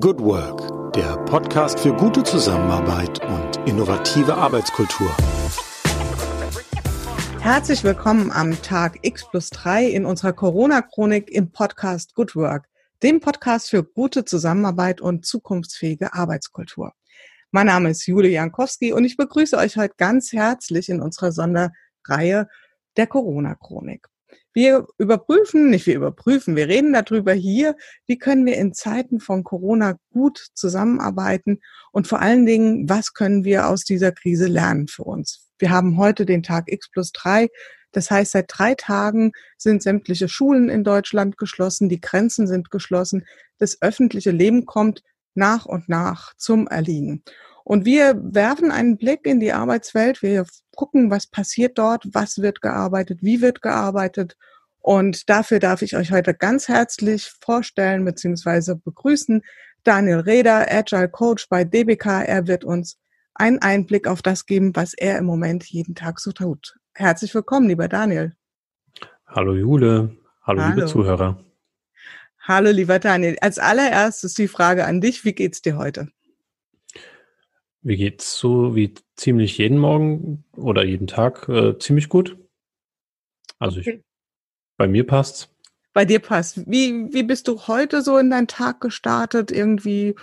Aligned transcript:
Good 0.00 0.20
Work, 0.20 0.94
der 0.94 1.18
Podcast 1.26 1.78
für 1.78 1.92
gute 1.92 2.22
Zusammenarbeit 2.22 3.22
und 3.26 3.68
innovative 3.68 4.34
Arbeitskultur. 4.34 5.14
Herzlich 7.40 7.84
willkommen 7.84 8.30
am 8.30 8.60
Tag 8.62 9.00
X 9.02 9.28
plus 9.28 9.50
3 9.50 9.84
in 9.84 10.06
unserer 10.06 10.32
Corona-Chronik 10.32 11.30
im 11.30 11.52
Podcast 11.52 12.14
Good 12.14 12.34
Work, 12.34 12.70
dem 13.02 13.20
Podcast 13.20 13.68
für 13.68 13.84
gute 13.84 14.24
Zusammenarbeit 14.24 15.02
und 15.02 15.26
zukunftsfähige 15.26 16.14
Arbeitskultur. 16.14 16.94
Mein 17.50 17.66
Name 17.66 17.90
ist 17.90 18.06
Jule 18.06 18.28
Jankowski 18.28 18.94
und 18.94 19.04
ich 19.04 19.18
begrüße 19.18 19.58
euch 19.58 19.76
heute 19.76 19.94
ganz 19.98 20.32
herzlich 20.32 20.88
in 20.88 21.02
unserer 21.02 21.32
Sonderreihe 21.32 22.48
der 22.96 23.06
Corona-Chronik. 23.06 24.08
Wir 24.54 24.86
überprüfen, 24.98 25.70
nicht 25.70 25.86
wir 25.86 25.96
überprüfen, 25.96 26.56
wir 26.56 26.68
reden 26.68 26.92
darüber 26.92 27.32
hier, 27.32 27.74
wie 28.06 28.18
können 28.18 28.44
wir 28.44 28.56
in 28.56 28.74
Zeiten 28.74 29.18
von 29.18 29.44
Corona 29.44 29.96
gut 30.10 30.48
zusammenarbeiten 30.54 31.60
und 31.90 32.06
vor 32.06 32.20
allen 32.20 32.44
Dingen, 32.44 32.88
was 32.88 33.14
können 33.14 33.44
wir 33.44 33.68
aus 33.68 33.84
dieser 33.84 34.12
Krise 34.12 34.46
lernen 34.46 34.88
für 34.88 35.04
uns. 35.04 35.48
Wir 35.58 35.70
haben 35.70 35.96
heute 35.96 36.26
den 36.26 36.42
Tag 36.42 36.70
X 36.70 36.90
plus 36.90 37.12
drei. 37.12 37.48
Das 37.92 38.10
heißt, 38.10 38.32
seit 38.32 38.46
drei 38.48 38.74
Tagen 38.74 39.32
sind 39.58 39.82
sämtliche 39.82 40.28
Schulen 40.28 40.68
in 40.68 40.82
Deutschland 40.82 41.36
geschlossen, 41.36 41.88
die 41.88 42.00
Grenzen 42.00 42.46
sind 42.46 42.70
geschlossen, 42.70 43.26
das 43.58 43.80
öffentliche 43.80 44.30
Leben 44.30 44.66
kommt 44.66 45.02
nach 45.34 45.66
und 45.66 45.88
nach 45.88 46.34
zum 46.36 46.66
Erliegen. 46.66 47.22
Und 47.64 47.84
wir 47.84 48.20
werfen 48.22 48.70
einen 48.70 48.96
Blick 48.96 49.26
in 49.26 49.40
die 49.40 49.52
Arbeitswelt. 49.52 50.22
Wir 50.22 50.46
gucken, 50.74 51.10
was 51.10 51.26
passiert 51.26 51.78
dort, 51.78 52.04
was 52.12 52.38
wird 52.38 52.60
gearbeitet, 52.60 53.20
wie 53.22 53.40
wird 53.40 53.62
gearbeitet. 53.62 54.36
Und 54.78 55.28
dafür 55.30 55.60
darf 55.60 55.82
ich 55.82 55.96
euch 55.96 56.10
heute 56.10 56.34
ganz 56.34 56.68
herzlich 56.68 57.32
vorstellen 57.40 58.04
bzw. 58.04 58.74
begrüßen 58.84 59.42
Daniel 59.84 60.20
Reder, 60.20 60.66
Agile 60.70 61.08
Coach 61.08 61.48
bei 61.48 61.64
DBK. 61.64 62.24
Er 62.26 62.46
wird 62.46 62.64
uns 62.64 62.98
einen 63.34 63.60
Einblick 63.60 64.08
auf 64.08 64.22
das 64.22 64.46
geben, 64.46 64.74
was 64.74 64.94
er 64.94 65.18
im 65.18 65.24
Moment 65.24 65.64
jeden 65.64 65.94
Tag 65.94 66.18
so 66.20 66.32
tut. 66.32 66.76
Herzlich 66.94 67.34
willkommen, 67.34 67.68
lieber 67.68 67.88
Daniel. 67.88 68.34
Hallo 69.26 69.54
Jule, 69.54 70.16
hallo, 70.42 70.62
hallo. 70.62 70.74
liebe 70.74 70.86
Zuhörer. 70.86 71.42
Hallo, 72.44 72.70
lieber 72.70 72.98
Daniel. 72.98 73.36
Als 73.40 73.60
allererstes 73.60 74.34
die 74.34 74.48
Frage 74.48 74.84
an 74.84 75.00
dich, 75.00 75.24
wie 75.24 75.32
geht's 75.32 75.62
dir 75.62 75.76
heute? 75.76 76.08
Wie 77.82 77.96
geht's 77.96 78.38
so 78.38 78.76
wie 78.76 78.94
ziemlich 79.16 79.58
jeden 79.58 79.78
Morgen 79.78 80.44
oder 80.56 80.84
jeden 80.84 81.08
Tag 81.08 81.48
äh, 81.48 81.78
ziemlich 81.78 82.08
gut? 82.08 82.36
Also 83.58 83.80
okay. 83.80 83.98
ich, 83.98 84.04
bei 84.76 84.86
mir 84.86 85.04
passt's. 85.04 85.48
Bei 85.92 86.04
dir 86.04 86.20
passt. 86.20 86.70
Wie, 86.70 87.12
wie 87.12 87.24
bist 87.24 87.48
du 87.48 87.66
heute 87.66 88.02
so 88.02 88.18
in 88.18 88.30
deinen 88.30 88.46
Tag 88.46 88.80
gestartet? 88.80 89.50
Irgendwie 89.50 90.14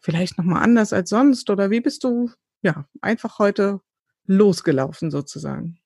vielleicht 0.00 0.38
nochmal 0.38 0.62
anders 0.62 0.92
als 0.92 1.10
sonst? 1.10 1.50
Oder 1.50 1.70
wie 1.70 1.80
bist 1.80 2.02
du 2.02 2.30
ja 2.62 2.86
einfach 3.02 3.38
heute 3.38 3.80
losgelaufen 4.24 5.10
sozusagen? 5.10 5.78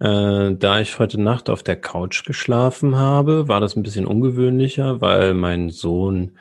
Äh, 0.00 0.54
da 0.56 0.80
ich 0.80 0.98
heute 0.98 1.20
Nacht 1.20 1.50
auf 1.50 1.62
der 1.62 1.76
Couch 1.76 2.24
geschlafen 2.24 2.96
habe, 2.96 3.48
war 3.48 3.60
das 3.60 3.76
ein 3.76 3.82
bisschen 3.82 4.06
ungewöhnlicher, 4.06 5.02
weil 5.02 5.34
mein 5.34 5.68
Sohn 5.68 6.38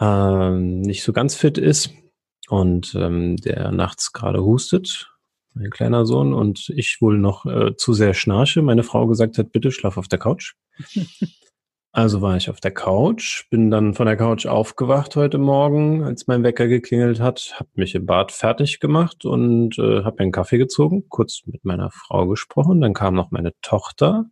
äh, 0.00 0.50
nicht 0.50 1.04
so 1.04 1.12
ganz 1.12 1.36
fit 1.36 1.56
ist 1.56 1.90
und 2.48 2.94
ähm, 2.94 3.36
der 3.36 3.72
nachts 3.72 4.12
gerade 4.12 4.44
hustet, 4.44 5.14
mein 5.54 5.70
kleiner 5.70 6.04
Sohn, 6.04 6.34
und 6.34 6.68
ich 6.70 7.00
wohl 7.00 7.16
noch 7.16 7.46
äh, 7.46 7.76
zu 7.76 7.92
sehr 7.92 8.14
schnarche. 8.14 8.60
Meine 8.62 8.82
Frau 8.82 9.06
gesagt 9.06 9.38
hat, 9.38 9.52
bitte 9.52 9.70
schlaf 9.70 9.96
auf 9.96 10.08
der 10.08 10.18
Couch. 10.18 10.54
also 11.92 12.20
war 12.22 12.36
ich 12.36 12.50
auf 12.50 12.60
der 12.60 12.72
Couch, 12.72 13.48
bin 13.50 13.70
dann 13.70 13.94
von 13.94 14.06
der 14.06 14.16
Couch 14.16 14.46
aufgewacht 14.46 15.14
heute 15.14 15.38
Morgen, 15.38 16.02
als 16.02 16.26
mein 16.26 16.42
Wecker 16.42 16.66
geklingelt 16.66 17.20
hat, 17.20 17.54
habe 17.56 17.68
mich 17.74 17.94
im 17.94 18.04
Bad 18.04 18.32
fertig 18.32 18.80
gemacht 18.80 19.24
und 19.24 19.78
äh, 19.78 20.02
habe 20.02 20.16
mir 20.16 20.22
einen 20.22 20.32
Kaffee 20.32 20.58
gezogen, 20.58 21.04
kurz 21.08 21.42
mit 21.46 21.64
meiner 21.64 21.90
Frau 21.90 22.26
gesprochen. 22.26 22.80
Dann 22.80 22.94
kam 22.94 23.14
noch 23.14 23.30
meine 23.30 23.52
Tochter. 23.62 24.26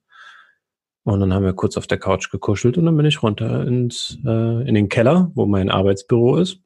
Und 1.04 1.18
dann 1.18 1.34
haben 1.34 1.44
wir 1.44 1.52
kurz 1.52 1.76
auf 1.76 1.88
der 1.88 1.98
Couch 1.98 2.30
gekuschelt 2.30 2.78
und 2.78 2.86
dann 2.86 2.96
bin 2.96 3.06
ich 3.06 3.24
runter 3.24 3.66
ins, 3.66 4.18
äh, 4.24 4.68
in 4.68 4.74
den 4.74 4.88
Keller, 4.88 5.32
wo 5.34 5.46
mein 5.46 5.68
Arbeitsbüro 5.68 6.36
ist 6.36 6.60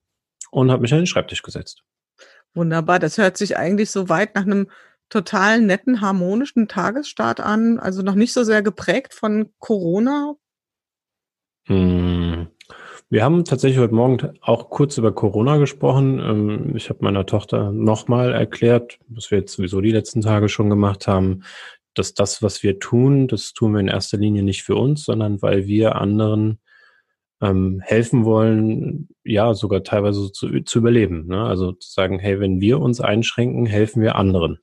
und 0.50 0.70
habe 0.70 0.82
mich 0.82 0.92
an 0.92 1.00
den 1.00 1.06
Schreibtisch 1.06 1.42
gesetzt. 1.42 1.82
Wunderbar, 2.54 2.98
das 2.98 3.18
hört 3.18 3.36
sich 3.36 3.56
eigentlich 3.56 3.90
so 3.90 4.08
weit 4.08 4.34
nach 4.34 4.42
einem 4.42 4.68
total 5.08 5.60
netten, 5.60 6.00
harmonischen 6.00 6.68
Tagesstart 6.68 7.40
an, 7.40 7.78
also 7.78 8.02
noch 8.02 8.14
nicht 8.14 8.32
so 8.32 8.44
sehr 8.44 8.62
geprägt 8.62 9.14
von 9.14 9.50
Corona. 9.58 10.34
Hm. 11.66 12.48
Wir 13.08 13.22
haben 13.22 13.44
tatsächlich 13.44 13.78
heute 13.78 13.94
Morgen 13.94 14.36
auch 14.40 14.68
kurz 14.68 14.98
über 14.98 15.12
Corona 15.12 15.58
gesprochen. 15.58 16.18
Ähm, 16.18 16.76
ich 16.76 16.88
habe 16.88 17.04
meiner 17.04 17.24
Tochter 17.24 17.70
nochmal 17.70 18.32
erklärt, 18.32 18.98
was 19.08 19.30
wir 19.30 19.38
jetzt 19.38 19.52
sowieso 19.52 19.80
die 19.80 19.92
letzten 19.92 20.22
Tage 20.22 20.48
schon 20.48 20.70
gemacht 20.70 21.06
haben, 21.06 21.44
dass 21.94 22.14
das, 22.14 22.42
was 22.42 22.64
wir 22.64 22.80
tun, 22.80 23.28
das 23.28 23.52
tun 23.52 23.74
wir 23.74 23.80
in 23.80 23.88
erster 23.88 24.18
Linie 24.18 24.42
nicht 24.42 24.64
für 24.64 24.74
uns, 24.74 25.04
sondern 25.04 25.40
weil 25.40 25.66
wir 25.66 25.96
anderen 25.96 26.58
ähm, 27.40 27.80
helfen 27.84 28.24
wollen, 28.24 29.08
ja, 29.24 29.54
sogar 29.54 29.82
teilweise 29.82 30.32
zu, 30.32 30.60
zu 30.62 30.78
überleben. 30.78 31.26
Ne? 31.26 31.42
Also 31.44 31.72
zu 31.72 31.90
sagen, 31.90 32.18
hey, 32.18 32.40
wenn 32.40 32.60
wir 32.60 32.80
uns 32.80 33.00
einschränken, 33.00 33.66
helfen 33.66 34.02
wir 34.02 34.16
anderen. 34.16 34.58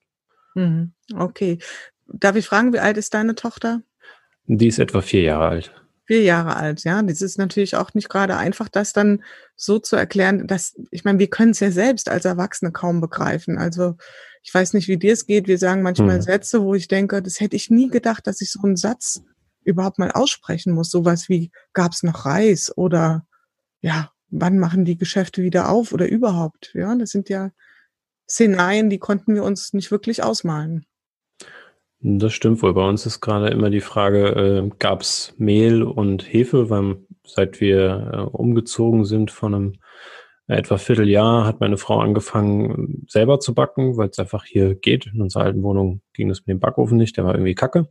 Mhm. 0.56 0.94
Okay. 1.16 1.59
Darf 2.07 2.35
ich 2.35 2.47
fragen, 2.47 2.73
wie 2.73 2.79
alt 2.79 2.97
ist 2.97 3.13
deine 3.13 3.35
Tochter? 3.35 3.81
Die 4.45 4.67
ist 4.67 4.79
etwa 4.79 5.01
vier 5.01 5.22
Jahre 5.22 5.47
alt. 5.47 5.72
Vier 6.06 6.22
Jahre 6.22 6.57
alt, 6.57 6.83
ja. 6.83 7.01
Das 7.01 7.22
ist 7.22 7.38
natürlich 7.38 7.75
auch 7.75 7.94
nicht 7.94 8.09
gerade 8.09 8.35
einfach, 8.35 8.67
das 8.67 8.91
dann 8.91 9.23
so 9.56 9.79
zu 9.79 9.95
erklären, 9.95 10.47
dass, 10.47 10.75
ich 10.91 11.06
meine, 11.06 11.19
wir 11.19 11.29
können 11.29 11.51
es 11.51 11.62
ja 11.62 11.72
selbst 11.72 12.09
als 12.09 12.25
Erwachsene 12.25 12.72
kaum 12.72 13.00
begreifen. 13.00 13.57
Also 13.57 13.95
ich 14.41 14.53
weiß 14.53 14.73
nicht, 14.73 14.89
wie 14.89 14.97
dir 14.97 15.13
es 15.13 15.25
geht. 15.25 15.47
Wir 15.47 15.57
sagen 15.57 15.81
manchmal 15.81 16.16
hm. 16.16 16.22
Sätze, 16.22 16.62
wo 16.62 16.75
ich 16.75 16.89
denke, 16.89 17.22
das 17.22 17.39
hätte 17.39 17.56
ich 17.56 17.69
nie 17.69 17.88
gedacht, 17.88 18.28
dass 18.28 18.41
ich 18.41 18.51
so 18.51 18.59
einen 18.63 18.75
Satz 18.75 19.23
überhaupt 19.66 20.00
mal 20.00 20.12
aussprechen 20.12 20.74
muss. 20.74 20.90
Sowas 20.90 21.29
wie, 21.29 21.51
gab 21.74 21.91
es 21.91 22.03
noch 22.03 22.25
Reis 22.25 22.72
oder 22.75 23.25
ja, 23.81 24.12
wann 24.29 24.59
machen 24.59 24.85
die 24.85 24.97
Geschäfte 24.97 25.44
wieder 25.44 25.69
auf 25.69 25.91
oder 25.91 26.07
überhaupt? 26.07 26.72
Ja, 26.74 26.96
das 26.96 27.12
sind 27.12 27.29
ja 27.29 27.51
Szenarien, 28.29 28.90
die 28.90 29.00
konnten 29.00 29.35
wir 29.35 29.44
uns 29.44 29.74
nicht 29.74 29.91
wirklich 29.91 30.24
ausmalen. 30.24 30.85
Das 32.00 32.34
stimmt 32.34 32.62
wohl. 32.62 32.74
Bei 32.74 32.88
uns 32.88 33.06
ist 33.06 33.22
gerade 33.22 33.50
immer 33.50 33.69
die 33.69 33.81
Frage, 33.81 34.28
äh, 34.29 34.69
gab 34.79 35.01
es 35.01 35.34
Mehl 35.38 35.84
und 35.84 36.22
Hefe, 36.22 36.69
weil 36.69 36.97
seit 37.25 37.62
wir 37.62 38.12
äh, 38.13 38.18
umgezogen 38.18 39.06
sind 39.06 39.31
von 39.31 39.56
einem 39.56 39.74
etwa 40.47 40.78
Vierteljahr 40.78 41.45
hat 41.45 41.62
meine 41.62 41.78
Frau 41.78 42.00
angefangen, 42.00 43.06
selber 43.07 43.40
zu 43.40 43.53
backen, 43.53 43.95
weil 43.97 44.09
es 44.09 44.19
einfach 44.19 44.45
hier 44.45 44.75
geht. 44.75 45.07
In 45.07 45.22
unserer 45.22 45.44
alten 45.44 45.63
Wohnung 45.63 46.01
ging 46.13 46.28
das 46.28 46.40
mit 46.40 46.50
dem 46.50 46.59
Backofen 46.59 46.97
nicht, 46.97 47.16
der 47.16 47.24
war 47.25 47.34
irgendwie 47.34 47.56
kacke. 47.56 47.88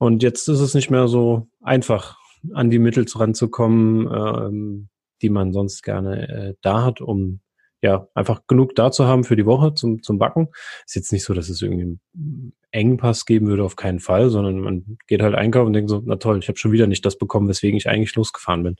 Und 0.00 0.22
jetzt 0.22 0.48
ist 0.48 0.60
es 0.60 0.72
nicht 0.72 0.90
mehr 0.90 1.08
so 1.08 1.46
einfach, 1.60 2.18
an 2.54 2.70
die 2.70 2.78
Mittel 2.78 3.04
ranzukommen, 3.14 4.08
ähm, 4.10 4.88
die 5.20 5.28
man 5.28 5.52
sonst 5.52 5.82
gerne 5.82 6.28
äh, 6.28 6.54
da 6.62 6.82
hat, 6.84 7.02
um 7.02 7.40
ja 7.82 8.08
einfach 8.14 8.46
genug 8.46 8.74
da 8.74 8.90
zu 8.90 9.04
haben 9.04 9.24
für 9.24 9.36
die 9.36 9.44
Woche 9.44 9.74
zum, 9.74 10.02
zum 10.02 10.18
Backen. 10.18 10.48
Ist 10.86 10.96
jetzt 10.96 11.12
nicht 11.12 11.24
so, 11.24 11.34
dass 11.34 11.50
es 11.50 11.60
irgendwie 11.60 11.98
einen 12.14 12.54
Engpass 12.70 13.26
geben 13.26 13.46
würde, 13.46 13.62
auf 13.62 13.76
keinen 13.76 14.00
Fall, 14.00 14.30
sondern 14.30 14.60
man 14.60 14.98
geht 15.06 15.20
halt 15.20 15.34
einkaufen 15.34 15.66
und 15.66 15.72
denkt 15.74 15.90
so, 15.90 16.02
na 16.02 16.16
toll, 16.16 16.38
ich 16.38 16.48
habe 16.48 16.58
schon 16.58 16.72
wieder 16.72 16.86
nicht 16.86 17.04
das 17.04 17.18
bekommen, 17.18 17.48
weswegen 17.48 17.76
ich 17.76 17.90
eigentlich 17.90 18.14
losgefahren 18.14 18.62
bin. 18.62 18.76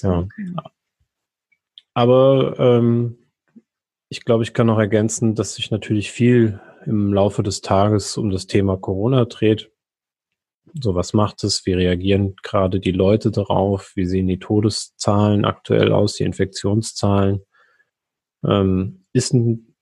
Ja. 0.00 0.20
Okay. 0.20 0.54
Aber 1.92 2.54
ähm, 2.60 3.18
ich 4.10 4.24
glaube, 4.24 4.44
ich 4.44 4.54
kann 4.54 4.68
noch 4.68 4.78
ergänzen, 4.78 5.34
dass 5.34 5.56
sich 5.56 5.72
natürlich 5.72 6.12
viel 6.12 6.60
im 6.86 7.12
Laufe 7.12 7.42
des 7.42 7.60
Tages 7.60 8.16
um 8.16 8.30
das 8.30 8.46
Thema 8.46 8.76
Corona 8.76 9.24
dreht. 9.24 9.70
So, 10.80 10.94
was 10.94 11.12
macht 11.12 11.44
es? 11.44 11.64
Wie 11.64 11.72
reagieren 11.72 12.36
gerade 12.42 12.80
die 12.80 12.92
Leute 12.92 13.30
darauf? 13.30 13.92
Wie 13.94 14.04
sehen 14.04 14.26
die 14.26 14.38
Todeszahlen 14.38 15.44
aktuell 15.44 15.92
aus, 15.92 16.14
die 16.14 16.24
Infektionszahlen? 16.24 17.42
Ähm, 18.44 19.04
ist, 19.12 19.32
ein, 19.32 19.74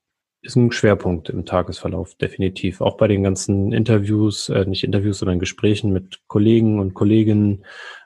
ist 0.42 0.56
ein 0.56 0.72
Schwerpunkt 0.72 1.30
im 1.30 1.46
Tagesverlauf, 1.46 2.14
definitiv. 2.16 2.80
Auch 2.80 2.96
bei 2.96 3.08
den 3.08 3.22
ganzen 3.22 3.72
Interviews, 3.72 4.48
äh, 4.48 4.64
nicht 4.66 4.84
Interviews, 4.84 5.18
sondern 5.18 5.38
Gesprächen 5.38 5.92
mit 5.92 6.20
Kollegen 6.28 6.78
und 6.78 6.94
Kolleginnen, 6.94 7.64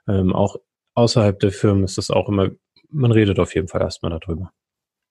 ähm, 0.09 0.35
auch 0.35 0.57
außerhalb 0.95 1.39
der 1.41 1.53
Firmen 1.53 1.85
ist 1.85 1.99
das 1.99 2.11
auch 2.11 2.29
immer, 2.29 2.51
man 2.91 3.13
redet 3.13 3.39
auf 3.39 3.55
jeden 3.55 3.69
Fall 3.69 3.83
erstmal 3.83 4.19
darüber. 4.19 4.53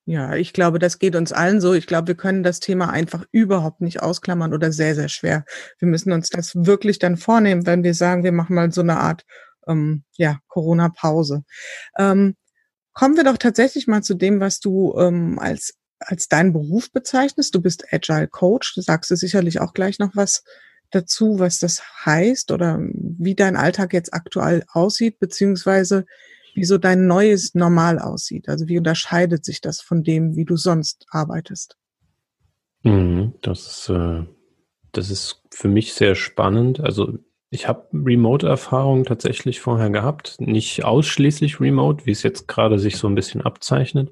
Ja, 0.10 0.38
ich 0.38 0.54
glaube, 0.54 0.80
das 0.80 1.00
geht 1.00 1.18
uns 1.18 1.34
allen 1.34 1.60
so. 1.60 1.74
Ich 1.74 1.86
glaube, 1.86 2.08
wir 2.08 2.16
können 2.16 2.42
das 2.42 2.62
Thema 2.62 2.90
einfach 2.90 3.26
überhaupt 3.34 3.82
nicht 3.82 4.02
ausklammern 4.02 4.54
oder 4.54 4.72
sehr, 4.72 4.96
sehr 4.96 5.10
schwer. 5.10 5.44
Wir 5.80 5.90
müssen 5.90 6.14
uns 6.14 6.30
das 6.30 6.56
wirklich 6.56 6.98
dann 6.98 7.18
vornehmen, 7.18 7.66
wenn 7.66 7.84
wir 7.84 7.94
sagen, 7.94 8.24
wir 8.24 8.32
machen 8.32 8.56
mal 8.56 8.72
so 8.72 8.80
eine 8.80 9.00
Art 9.00 9.26
ähm, 9.68 10.06
ja, 10.16 10.40
Corona-Pause. 10.48 11.44
Ähm, 12.00 12.38
kommen 12.94 13.18
wir 13.18 13.26
doch 13.26 13.36
tatsächlich 13.38 13.86
mal 13.88 14.02
zu 14.02 14.14
dem, 14.14 14.40
was 14.40 14.62
du 14.62 14.96
ähm, 14.98 15.40
als, 15.40 15.74
als 16.00 16.30
deinen 16.30 16.54
Beruf 16.54 16.90
bezeichnest. 16.94 17.54
Du 17.54 17.62
bist 17.62 17.84
Agile 17.92 18.30
Coach. 18.30 18.76
Du 18.76 18.82
sagst 18.82 19.12
du 19.12 19.18
sicherlich 19.18 19.60
auch 19.60 19.74
gleich 19.74 20.00
noch 20.00 20.16
was 20.16 20.46
dazu, 20.92 21.38
was 21.38 21.60
das 21.60 21.84
heißt 22.06 22.54
oder 22.54 22.80
wie 22.80 23.36
dein 23.36 23.58
Alltag 23.58 23.92
jetzt 23.92 24.14
aktuell 24.14 24.64
aussieht, 24.72 25.20
beziehungsweise 25.20 26.06
wie 26.58 26.66
so 26.66 26.80
dein 26.80 27.06
neues 27.06 27.54
Normal 27.54 28.00
aussieht. 28.00 28.50
Also 28.50 28.68
wie 28.68 28.80
unterscheidet 28.80 29.46
sich 29.46 29.62
das 29.62 29.80
von 29.80 30.04
dem, 30.04 30.36
wie 30.36 30.44
du 30.44 30.58
sonst 30.58 31.06
arbeitest? 31.12 31.78
Mhm, 32.82 33.36
das, 33.44 33.68
ist, 33.68 33.90
äh, 33.90 34.24
das 34.92 35.12
ist 35.12 35.44
für 35.52 35.68
mich 35.68 35.94
sehr 35.94 36.16
spannend. 36.16 36.80
Also 36.80 37.14
ich 37.52 37.68
habe 37.68 37.88
Remote-Erfahrung 37.94 39.06
tatsächlich 39.06 39.62
vorher 39.62 39.92
gehabt, 39.92 40.38
nicht 40.40 40.84
ausschließlich 40.84 41.62
Remote, 41.62 42.08
wie 42.08 42.12
es 42.12 42.24
jetzt 42.24 42.48
gerade 42.48 42.80
sich 42.80 42.98
so 42.98 43.08
ein 43.08 43.16
bisschen 43.16 43.42
abzeichnet. 43.42 44.12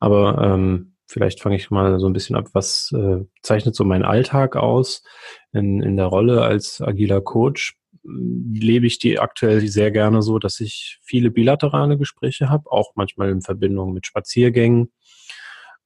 Aber 0.00 0.42
ähm, 0.42 0.96
vielleicht 1.06 1.40
fange 1.40 1.54
ich 1.54 1.70
mal 1.70 2.00
so 2.00 2.08
ein 2.08 2.12
bisschen 2.12 2.34
ab, 2.34 2.48
was 2.52 2.92
äh, 2.96 3.24
zeichnet 3.42 3.76
so 3.76 3.84
mein 3.84 4.02
Alltag 4.02 4.56
aus 4.56 5.04
in, 5.52 5.80
in 5.80 5.96
der 5.96 6.06
Rolle 6.06 6.42
als 6.42 6.80
agiler 6.80 7.20
Coach 7.20 7.79
lebe 8.02 8.86
ich 8.86 8.98
die 8.98 9.18
aktuell 9.18 9.66
sehr 9.66 9.90
gerne 9.90 10.22
so, 10.22 10.38
dass 10.38 10.60
ich 10.60 10.98
viele 11.02 11.30
bilaterale 11.30 11.98
Gespräche 11.98 12.48
habe, 12.48 12.70
auch 12.70 12.92
manchmal 12.94 13.30
in 13.30 13.42
Verbindung 13.42 13.92
mit 13.92 14.06
Spaziergängen. 14.06 14.92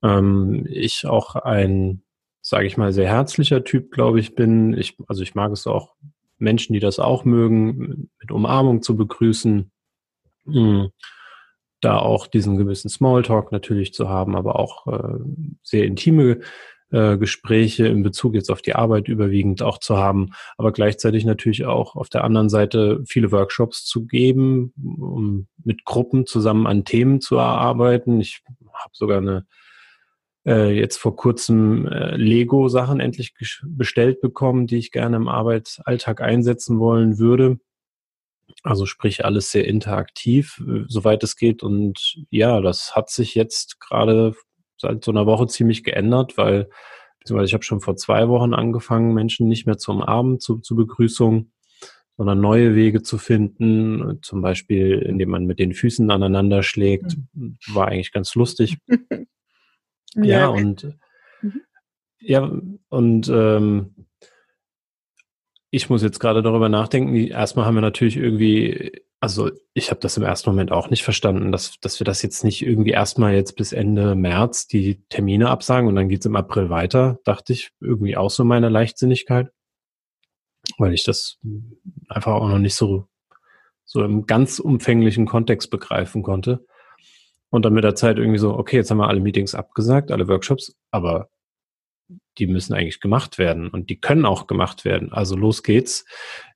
Ähm, 0.02 0.66
ich 0.68 1.06
auch 1.06 1.34
ein, 1.34 2.02
sage 2.40 2.66
ich 2.66 2.76
mal, 2.76 2.92
sehr 2.92 3.08
herzlicher 3.08 3.64
Typ, 3.64 3.90
glaube 3.90 4.20
ich, 4.20 4.34
bin. 4.34 4.74
Ich, 4.74 4.96
also 5.08 5.22
ich 5.22 5.34
mag 5.34 5.52
es 5.52 5.66
auch, 5.66 5.94
Menschen, 6.38 6.72
die 6.72 6.80
das 6.80 6.98
auch 6.98 7.24
mögen, 7.24 8.10
mit 8.20 8.30
Umarmung 8.30 8.82
zu 8.82 8.96
begrüßen. 8.96 9.70
Mhm. 10.44 10.90
Da 11.80 11.98
auch 11.98 12.26
diesen 12.26 12.56
gewissen 12.56 12.88
Smalltalk 12.88 13.52
natürlich 13.52 13.94
zu 13.94 14.08
haben, 14.08 14.36
aber 14.36 14.58
auch 14.58 14.86
äh, 14.86 15.18
sehr 15.62 15.84
intime 15.84 16.40
äh, 16.94 17.18
Gespräche 17.18 17.88
in 17.88 18.04
Bezug 18.04 18.34
jetzt 18.34 18.50
auf 18.50 18.62
die 18.62 18.76
Arbeit 18.76 19.08
überwiegend 19.08 19.62
auch 19.62 19.78
zu 19.78 19.96
haben, 19.96 20.30
aber 20.56 20.70
gleichzeitig 20.70 21.24
natürlich 21.24 21.64
auch 21.64 21.96
auf 21.96 22.08
der 22.08 22.22
anderen 22.22 22.48
Seite 22.48 23.02
viele 23.04 23.32
Workshops 23.32 23.84
zu 23.84 24.06
geben, 24.06 24.72
um 24.76 25.48
mit 25.64 25.84
Gruppen 25.84 26.24
zusammen 26.24 26.68
an 26.68 26.84
Themen 26.84 27.20
zu 27.20 27.36
erarbeiten. 27.36 28.20
Ich 28.20 28.42
habe 28.72 28.92
sogar 28.92 29.18
eine 29.18 29.44
äh, 30.46 30.70
jetzt 30.70 30.98
vor 30.98 31.16
kurzem 31.16 31.88
äh, 31.88 32.14
Lego-Sachen 32.16 33.00
endlich 33.00 33.34
bestellt 33.64 34.20
bekommen, 34.20 34.68
die 34.68 34.76
ich 34.76 34.92
gerne 34.92 35.16
im 35.16 35.26
Arbeitsalltag 35.26 36.20
einsetzen 36.20 36.78
wollen 36.78 37.18
würde. 37.18 37.58
Also 38.62 38.86
sprich 38.86 39.24
alles 39.24 39.50
sehr 39.50 39.66
interaktiv, 39.66 40.62
soweit 40.86 41.24
es 41.24 41.34
geht. 41.34 41.62
Und 41.64 42.16
ja, 42.30 42.60
das 42.60 42.94
hat 42.94 43.10
sich 43.10 43.34
jetzt 43.34 43.80
gerade 43.80 44.34
seit 44.84 45.04
so 45.04 45.10
einer 45.10 45.26
Woche 45.26 45.46
ziemlich 45.46 45.82
geändert, 45.82 46.36
weil 46.36 46.68
beziehungsweise 47.18 47.48
ich 47.48 47.54
habe 47.54 47.64
schon 47.64 47.80
vor 47.80 47.96
zwei 47.96 48.28
Wochen 48.28 48.54
angefangen, 48.54 49.14
Menschen 49.14 49.48
nicht 49.48 49.66
mehr 49.66 49.78
zum 49.78 50.02
Abend 50.02 50.42
zu, 50.42 50.58
zu 50.58 50.76
Begrüßung, 50.76 51.50
sondern 52.16 52.40
neue 52.40 52.74
Wege 52.74 53.02
zu 53.02 53.18
finden, 53.18 54.18
zum 54.22 54.42
Beispiel 54.42 54.98
indem 54.98 55.30
man 55.30 55.46
mit 55.46 55.58
den 55.58 55.72
Füßen 55.72 56.10
aneinander 56.10 56.62
schlägt, 56.62 57.16
mhm. 57.32 57.56
war 57.72 57.88
eigentlich 57.88 58.12
ganz 58.12 58.34
lustig. 58.34 58.78
ja, 60.14 60.24
ja, 60.24 60.46
und 60.48 60.96
mhm. 61.40 61.60
ja, 62.20 62.52
und 62.88 63.28
ähm, 63.28 64.06
ich 65.70 65.90
muss 65.90 66.02
jetzt 66.02 66.20
gerade 66.20 66.42
darüber 66.42 66.68
nachdenken. 66.68 67.14
Erstmal 67.16 67.66
haben 67.66 67.74
wir 67.74 67.80
natürlich 67.80 68.16
irgendwie 68.16 69.02
also 69.24 69.50
ich 69.72 69.88
habe 69.88 70.00
das 70.00 70.18
im 70.18 70.22
ersten 70.22 70.50
Moment 70.50 70.70
auch 70.70 70.90
nicht 70.90 71.02
verstanden, 71.02 71.50
dass, 71.50 71.80
dass 71.80 71.98
wir 71.98 72.04
das 72.04 72.20
jetzt 72.20 72.44
nicht 72.44 72.60
irgendwie 72.60 72.90
erstmal 72.90 73.32
jetzt 73.32 73.56
bis 73.56 73.72
Ende 73.72 74.14
März 74.14 74.66
die 74.66 75.02
Termine 75.08 75.48
absagen 75.48 75.88
und 75.88 75.96
dann 75.96 76.10
geht's 76.10 76.26
im 76.26 76.36
April 76.36 76.68
weiter, 76.68 77.20
dachte 77.24 77.54
ich 77.54 77.70
irgendwie 77.80 78.18
auch 78.18 78.28
so 78.28 78.44
meine 78.44 78.68
Leichtsinnigkeit, 78.68 79.50
weil 80.76 80.92
ich 80.92 81.04
das 81.04 81.38
einfach 82.06 82.34
auch 82.34 82.48
noch 82.50 82.58
nicht 82.58 82.74
so, 82.74 83.08
so 83.86 84.04
im 84.04 84.26
ganz 84.26 84.58
umfänglichen 84.58 85.24
Kontext 85.24 85.70
begreifen 85.70 86.22
konnte. 86.22 86.66
Und 87.48 87.64
dann 87.64 87.72
mit 87.72 87.84
der 87.84 87.94
Zeit 87.94 88.18
irgendwie 88.18 88.38
so, 88.38 88.52
okay, 88.52 88.76
jetzt 88.76 88.90
haben 88.90 88.98
wir 88.98 89.08
alle 89.08 89.20
Meetings 89.20 89.54
abgesagt, 89.54 90.10
alle 90.10 90.28
Workshops, 90.28 90.76
aber 90.90 91.30
die 92.36 92.46
müssen 92.46 92.74
eigentlich 92.74 93.00
gemacht 93.00 93.38
werden 93.38 93.70
und 93.70 93.88
die 93.88 93.98
können 93.98 94.26
auch 94.26 94.46
gemacht 94.46 94.84
werden. 94.84 95.14
Also 95.14 95.34
los 95.34 95.62
geht's. 95.62 96.04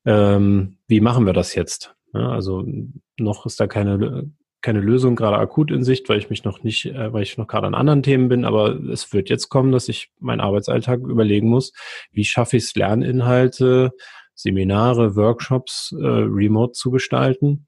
Ähm, 0.05 0.77
wie 0.87 1.01
machen 1.01 1.25
wir 1.25 1.33
das 1.33 1.55
jetzt? 1.55 1.95
Ja, 2.15 2.31
also 2.31 2.65
noch 3.19 3.47
ist 3.47 3.61
da 3.61 3.67
keine, 3.67 4.31
keine 4.61 4.81
Lösung 4.81 5.15
gerade 5.15 5.39
akut 5.39 5.71
in 5.71 5.85
Sicht, 5.85 6.09
weil 6.09 6.19
ich 6.19 6.31
mich 6.31 6.45
noch 6.45 6.63
nicht, 6.63 6.87
äh, 6.87 7.13
weil 7.13 7.23
ich 7.23 7.37
noch 7.39 7.47
gerade 7.47 7.67
an 7.67 7.75
anderen 7.75 8.03
Themen 8.03 8.29
bin, 8.29 8.45
aber 8.45 8.75
es 8.91 9.13
wird 9.13 9.29
jetzt 9.29 9.49
kommen, 9.49 9.73
dass 9.73 9.89
ich 9.89 10.11
meinen 10.19 10.41
Arbeitsalltag 10.41 11.01
überlegen 11.01 11.49
muss, 11.49 11.73
wie 12.11 12.25
schaffe 12.25 12.57
ich 12.57 12.65
es, 12.65 12.75
Lerninhalte, 12.75 13.93
Seminare, 14.35 15.17
Workshops 15.17 15.95
äh, 15.99 16.05
remote 16.05 16.73
zu 16.73 16.91
gestalten? 16.91 17.67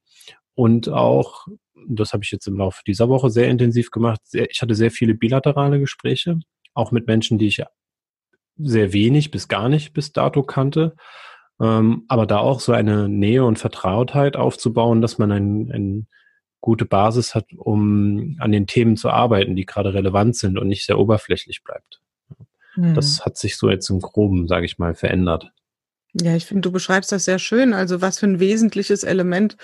Und 0.54 0.88
auch, 0.88 1.46
das 1.88 2.12
habe 2.12 2.24
ich 2.24 2.30
jetzt 2.30 2.46
im 2.46 2.56
Laufe 2.56 2.82
dieser 2.86 3.08
Woche 3.08 3.30
sehr 3.30 3.48
intensiv 3.48 3.90
gemacht, 3.90 4.20
sehr, 4.24 4.50
ich 4.50 4.62
hatte 4.62 4.74
sehr 4.74 4.90
viele 4.90 5.14
bilaterale 5.14 5.80
Gespräche, 5.80 6.38
auch 6.74 6.92
mit 6.92 7.06
Menschen, 7.06 7.38
die 7.38 7.46
ich 7.48 7.62
sehr 8.56 8.92
wenig 8.92 9.30
bis 9.30 9.48
gar 9.48 9.68
nicht 9.68 9.92
bis 9.92 10.12
dato 10.12 10.42
kannte 10.42 10.96
ähm, 11.60 12.04
aber 12.08 12.26
da 12.26 12.38
auch 12.38 12.60
so 12.60 12.72
eine 12.72 13.08
Nähe 13.08 13.44
und 13.44 13.58
Vertrautheit 13.58 14.36
aufzubauen, 14.36 15.00
dass 15.00 15.18
man 15.18 15.32
eine 15.32 15.74
ein 15.74 16.06
gute 16.60 16.84
Basis 16.84 17.34
hat, 17.34 17.46
um 17.56 18.36
an 18.38 18.52
den 18.52 18.66
Themen 18.66 18.96
zu 18.96 19.10
arbeiten, 19.10 19.56
die 19.56 19.66
gerade 19.66 19.94
relevant 19.94 20.36
sind 20.36 20.58
und 20.58 20.68
nicht 20.68 20.84
sehr 20.84 20.98
oberflächlich 20.98 21.64
bleibt. 21.64 22.00
Mhm. 22.76 22.94
Das 22.94 23.24
hat 23.24 23.38
sich 23.38 23.56
so 23.56 23.70
jetzt 23.70 23.88
im 23.90 24.00
Groben, 24.00 24.46
sage 24.46 24.66
ich 24.66 24.78
mal, 24.78 24.94
verändert. 24.94 25.52
Ja, 26.12 26.34
ich 26.34 26.46
finde, 26.46 26.62
du 26.62 26.72
beschreibst 26.72 27.12
das 27.12 27.24
sehr 27.24 27.38
schön. 27.38 27.72
Also 27.72 28.00
was 28.00 28.18
für 28.18 28.26
ein 28.26 28.40
wesentliches 28.40 29.04
Element 29.04 29.56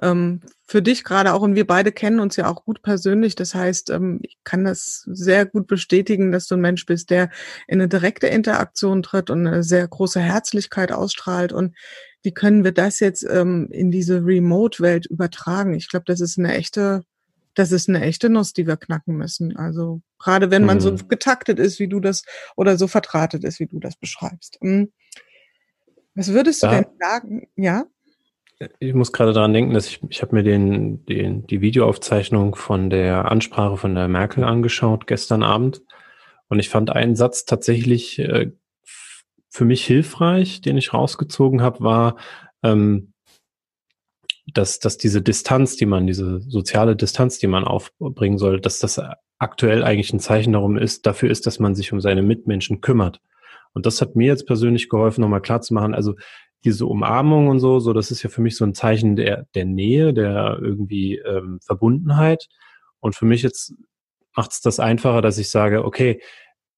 ähm, 0.00 0.40
für 0.66 0.80
dich 0.80 1.04
gerade 1.04 1.34
auch. 1.34 1.42
Und 1.42 1.56
wir 1.56 1.66
beide 1.66 1.92
kennen 1.92 2.20
uns 2.20 2.36
ja 2.36 2.48
auch 2.48 2.64
gut 2.64 2.80
persönlich. 2.82 3.34
Das 3.34 3.54
heißt, 3.54 3.90
ähm, 3.90 4.20
ich 4.22 4.38
kann 4.42 4.64
das 4.64 5.04
sehr 5.06 5.44
gut 5.44 5.66
bestätigen, 5.66 6.32
dass 6.32 6.46
du 6.46 6.54
ein 6.54 6.60
Mensch 6.62 6.86
bist, 6.86 7.10
der 7.10 7.30
in 7.68 7.80
eine 7.80 7.88
direkte 7.88 8.28
Interaktion 8.28 9.02
tritt 9.02 9.28
und 9.28 9.46
eine 9.46 9.62
sehr 9.62 9.86
große 9.86 10.20
Herzlichkeit 10.20 10.90
ausstrahlt. 10.90 11.52
Und 11.52 11.76
wie 12.22 12.32
können 12.32 12.64
wir 12.64 12.72
das 12.72 13.00
jetzt 13.00 13.26
ähm, 13.28 13.68
in 13.70 13.90
diese 13.90 14.24
Remote-Welt 14.24 15.04
übertragen? 15.06 15.74
Ich 15.74 15.88
glaube, 15.88 16.04
das 16.06 16.20
ist 16.20 16.38
eine 16.38 16.54
echte, 16.54 17.02
das 17.54 17.72
ist 17.72 17.90
eine 17.90 18.00
echte 18.00 18.30
Nuss, 18.30 18.54
die 18.54 18.66
wir 18.66 18.78
knacken 18.78 19.16
müssen. 19.16 19.54
Also 19.56 20.00
gerade 20.18 20.50
wenn 20.50 20.64
man 20.64 20.78
mhm. 20.78 20.80
so 20.80 20.96
getaktet 20.96 21.58
ist, 21.58 21.78
wie 21.78 21.88
du 21.88 22.00
das, 22.00 22.22
oder 22.56 22.78
so 22.78 22.86
vertratet 22.88 23.44
ist, 23.44 23.60
wie 23.60 23.66
du 23.66 23.80
das 23.80 23.96
beschreibst. 23.96 24.56
Mhm. 24.62 24.92
Was 26.14 26.32
würdest 26.32 26.62
du 26.62 26.66
ja. 26.66 26.82
denn 26.82 26.86
sagen? 26.98 27.48
Ja? 27.56 27.84
Ich 28.78 28.94
muss 28.94 29.12
gerade 29.12 29.32
daran 29.32 29.54
denken, 29.54 29.72
dass 29.72 29.86
ich, 29.86 30.00
ich 30.08 30.20
habe 30.22 30.34
mir 30.34 30.42
den, 30.42 31.04
den, 31.06 31.46
die 31.46 31.60
Videoaufzeichnung 31.62 32.56
von 32.56 32.90
der 32.90 33.30
Ansprache 33.30 33.78
von 33.78 33.94
der 33.94 34.08
Merkel 34.08 34.44
angeschaut 34.44 35.06
gestern 35.06 35.42
Abend. 35.42 35.82
Und 36.48 36.58
ich 36.58 36.68
fand 36.68 36.90
einen 36.90 37.16
Satz 37.16 37.46
tatsächlich 37.46 38.18
äh, 38.18 38.52
für 39.48 39.64
mich 39.64 39.84
hilfreich, 39.84 40.60
den 40.60 40.76
ich 40.76 40.92
rausgezogen 40.92 41.62
habe, 41.62 41.80
war, 41.80 42.16
ähm, 42.62 43.12
dass, 44.52 44.78
dass 44.78 44.98
diese 44.98 45.22
Distanz, 45.22 45.76
die 45.76 45.86
man, 45.86 46.06
diese 46.06 46.40
soziale 46.40 46.96
Distanz, 46.96 47.38
die 47.38 47.46
man 47.46 47.64
aufbringen 47.64 48.38
soll, 48.38 48.60
dass 48.60 48.78
das 48.78 49.00
aktuell 49.38 49.84
eigentlich 49.84 50.12
ein 50.12 50.20
Zeichen 50.20 50.52
darum 50.52 50.76
ist, 50.76 51.06
dafür 51.06 51.30
ist, 51.30 51.46
dass 51.46 51.58
man 51.58 51.74
sich 51.74 51.92
um 51.92 52.00
seine 52.00 52.22
Mitmenschen 52.22 52.80
kümmert. 52.80 53.20
Und 53.72 53.86
das 53.86 54.00
hat 54.00 54.16
mir 54.16 54.26
jetzt 54.26 54.46
persönlich 54.46 54.88
geholfen, 54.88 55.20
nochmal 55.20 55.42
klar 55.42 55.60
zu 55.60 55.74
machen, 55.74 55.94
also 55.94 56.14
diese 56.64 56.86
Umarmung 56.86 57.48
und 57.48 57.58
so, 57.58 57.78
so, 57.78 57.92
das 57.92 58.10
ist 58.10 58.22
ja 58.22 58.28
für 58.28 58.42
mich 58.42 58.56
so 58.56 58.64
ein 58.64 58.74
Zeichen 58.74 59.16
der, 59.16 59.46
der 59.54 59.64
Nähe, 59.64 60.12
der 60.12 60.58
irgendwie 60.60 61.16
ähm, 61.16 61.58
Verbundenheit. 61.62 62.48
Und 63.00 63.14
für 63.14 63.24
mich 63.24 63.42
jetzt 63.42 63.74
macht 64.36 64.52
es 64.52 64.60
das 64.60 64.78
einfacher, 64.78 65.22
dass 65.22 65.38
ich 65.38 65.50
sage, 65.50 65.84
okay, 65.84 66.20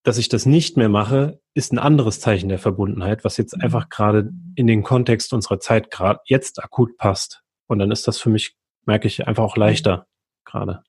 dass 0.05 0.19
ich 0.19 0.29
das 0.29 0.47
nicht 0.47 0.77
mehr 0.77 0.89
mache, 0.89 1.41
ist 1.55 1.73
ein 1.73 1.79
anderes 1.79 2.21
Zeichen 2.21 2.49
der 2.49 2.59
Verbundenheit, 2.59 3.25
was 3.25 3.37
jetzt 3.37 3.57
mhm. 3.57 3.63
einfach 3.63 3.89
gerade 3.89 4.31
in 4.55 4.67
den 4.67 4.83
Kontext 4.83 5.33
unserer 5.33 5.61
Zeit 5.61 5.91
gerade 5.91 6.21
jetzt 6.27 6.63
akut 6.63 6.97
passt. 6.97 7.43
Und 7.67 7.79
dann 7.79 7.91
ist 7.91 8.07
das 8.09 8.19
für 8.19 8.31
mich, 8.31 8.57
merke 8.85 9.07
ich, 9.07 9.27
einfach 9.27 9.45
auch 9.45 9.57
leichter 9.57 10.07
gerade. 10.45 10.83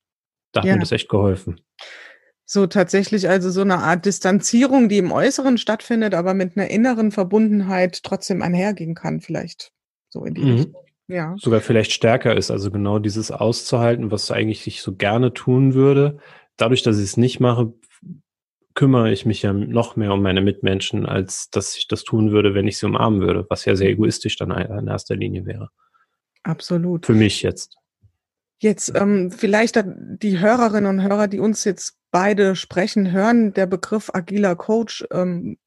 Da 0.52 0.62
hat 0.62 0.68
ja. 0.68 0.74
mir 0.76 0.82
das 0.82 0.92
echt 0.92 1.10
geholfen. 1.10 1.62
So 2.46 2.68
tatsächlich 2.68 3.30
also 3.30 3.50
so 3.50 3.62
eine 3.62 3.80
Art 3.80 4.06
Distanzierung, 4.06 4.90
die 4.90 4.98
im 4.98 5.12
Äußeren 5.12 5.58
stattfindet, 5.58 6.14
aber 6.14 6.34
mit 6.34 6.58
einer 6.58 6.70
inneren 6.70 7.12
Verbundenheit 7.12 8.04
trotzdem 8.04 8.42
einhergehen 8.42 8.96
kann, 8.96 9.22
vielleicht 9.22 9.72
so 10.10 10.26
in 10.26 10.34
die 10.34 10.42
mhm. 10.42 10.56
Richtung. 10.56 10.84
Ja. 11.08 11.36
Sogar 11.38 11.62
vielleicht 11.62 11.92
stärker 11.92 12.36
ist, 12.36 12.52
also 12.52 12.72
genau 12.72 13.00
dieses 13.00 13.32
auszuhalten, 13.32 14.12
was 14.12 14.32
eigentlich 14.32 14.66
ich 14.68 14.82
so 14.82 14.96
gerne 14.96 15.34
tun 15.34 15.74
würde. 15.74 16.20
Dadurch, 16.56 16.82
dass 16.82 16.98
ich 16.98 17.04
es 17.04 17.18
nicht 17.18 17.40
mache, 17.40 17.74
kümmere 18.74 19.12
ich 19.12 19.26
mich 19.26 19.42
ja 19.42 19.54
noch 19.54 19.96
mehr 19.96 20.14
um 20.14 20.22
meine 20.22 20.42
Mitmenschen, 20.42 21.06
als 21.06 21.50
dass 21.50 21.78
ich 21.78 21.88
das 21.88 22.04
tun 22.04 22.32
würde, 22.32 22.54
wenn 22.54 22.68
ich 22.68 22.78
sie 22.78 22.86
umarmen 22.86 23.22
würde, 23.22 23.46
was 23.50 23.66
ja 23.66 23.76
sehr 23.76 23.90
egoistisch 23.90 24.38
dann 24.38 24.52
in 24.52 24.88
erster 24.88 25.16
Linie 25.16 25.46
wäre. 25.46 25.70
Absolut. 26.44 27.06
Für 27.06 27.14
mich 27.14 27.42
jetzt. 27.42 27.78
Jetzt 28.64 28.94
ähm, 28.96 29.30
vielleicht 29.30 29.84
die 29.86 30.40
Hörerinnen 30.40 30.86
und 30.86 31.04
Hörer, 31.04 31.28
die 31.28 31.42
uns 31.42 31.66
jetzt 31.66 31.98
beide 32.12 32.56
sprechen, 32.56 33.12
hören, 33.12 33.54
der 33.54 33.66
Begriff 33.66 34.10
agiler 34.14 34.56
Coach. 34.56 35.06
Ähm, 35.12 35.58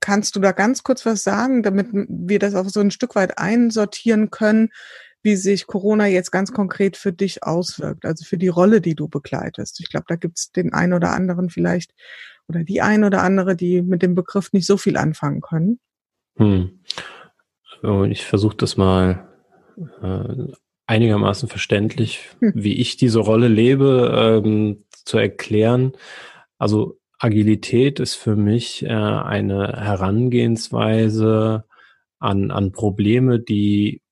kannst 0.00 0.34
du 0.34 0.40
da 0.40 0.50
ganz 0.50 0.82
kurz 0.82 1.06
was 1.06 1.22
sagen, 1.22 1.62
damit 1.62 1.86
wir 1.92 2.40
das 2.40 2.56
auch 2.56 2.68
so 2.68 2.80
ein 2.80 2.90
Stück 2.90 3.14
weit 3.14 3.38
einsortieren 3.38 4.30
können? 4.30 4.70
wie 5.22 5.36
sich 5.36 5.66
Corona 5.66 6.06
jetzt 6.06 6.30
ganz 6.30 6.50
konkret 6.50 6.96
für 6.96 7.12
dich 7.12 7.42
auswirkt, 7.42 8.06
also 8.06 8.24
für 8.24 8.38
die 8.38 8.48
Rolle, 8.48 8.80
die 8.80 8.94
du 8.94 9.06
begleitest. 9.06 9.78
Ich 9.80 9.90
glaube, 9.90 10.06
da 10.08 10.16
gibt 10.16 10.38
es 10.38 10.50
den 10.50 10.72
einen 10.72 10.94
oder 10.94 11.10
anderen 11.10 11.50
vielleicht 11.50 11.92
oder 12.48 12.64
die 12.64 12.80
ein 12.80 13.04
oder 13.04 13.22
andere, 13.22 13.54
die 13.54 13.82
mit 13.82 14.00
dem 14.00 14.14
Begriff 14.14 14.54
nicht 14.54 14.64
so 14.64 14.78
viel 14.78 14.96
anfangen 14.96 15.42
können. 15.42 15.78
Hm. 16.36 16.80
Ich 18.08 18.24
versuche 18.24 18.56
das 18.56 18.78
mal 18.78 19.28
äh, 20.00 20.54
einigermaßen 20.90 21.48
verständlich, 21.48 22.28
hm. 22.40 22.52
wie 22.56 22.74
ich 22.74 22.96
diese 22.96 23.20
Rolle 23.20 23.46
lebe, 23.46 24.42
ähm, 24.44 24.84
zu 24.90 25.18
erklären. 25.18 25.92
Also 26.58 26.98
Agilität 27.18 28.00
ist 28.00 28.16
für 28.16 28.34
mich 28.34 28.82
äh, 28.82 28.88
eine 28.88 29.68
Herangehensweise 29.68 31.64
an, 32.18 32.50
an 32.50 32.72
Probleme, 32.72 33.38
die 33.38 34.02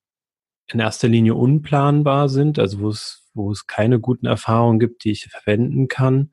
in 0.72 0.78
erster 0.78 1.08
Linie 1.08 1.34
unplanbar 1.34 2.28
sind, 2.28 2.58
also 2.58 2.80
wo 2.80 2.88
es, 2.90 3.28
wo 3.34 3.50
es 3.50 3.66
keine 3.66 3.98
guten 3.98 4.26
Erfahrungen 4.26 4.78
gibt, 4.78 5.02
die 5.02 5.10
ich 5.10 5.24
verwenden 5.24 5.88
kann. 5.88 6.32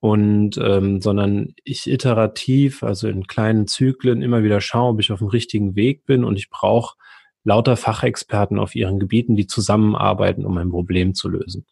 Und 0.00 0.58
ähm, 0.58 1.00
sondern 1.00 1.54
ich 1.64 1.88
iterativ, 1.88 2.82
also 2.82 3.08
in 3.08 3.26
kleinen 3.26 3.66
Zyklen 3.66 4.22
immer 4.22 4.42
wieder 4.42 4.60
schaue, 4.60 4.92
ob 4.92 5.00
ich 5.00 5.12
auf 5.12 5.18
dem 5.20 5.28
richtigen 5.28 5.74
Weg 5.74 6.04
bin 6.06 6.24
und 6.24 6.36
ich 6.36 6.50
brauche 6.50 6.96
lauter 7.44 7.76
Fachexperten 7.76 8.58
auf 8.58 8.74
ihren 8.74 8.98
Gebieten, 8.98 9.36
die 9.36 9.46
zusammenarbeiten, 9.46 10.44
um 10.44 10.56
ein 10.58 10.70
Problem 10.70 11.14
zu 11.14 11.28
lösen. 11.28 11.66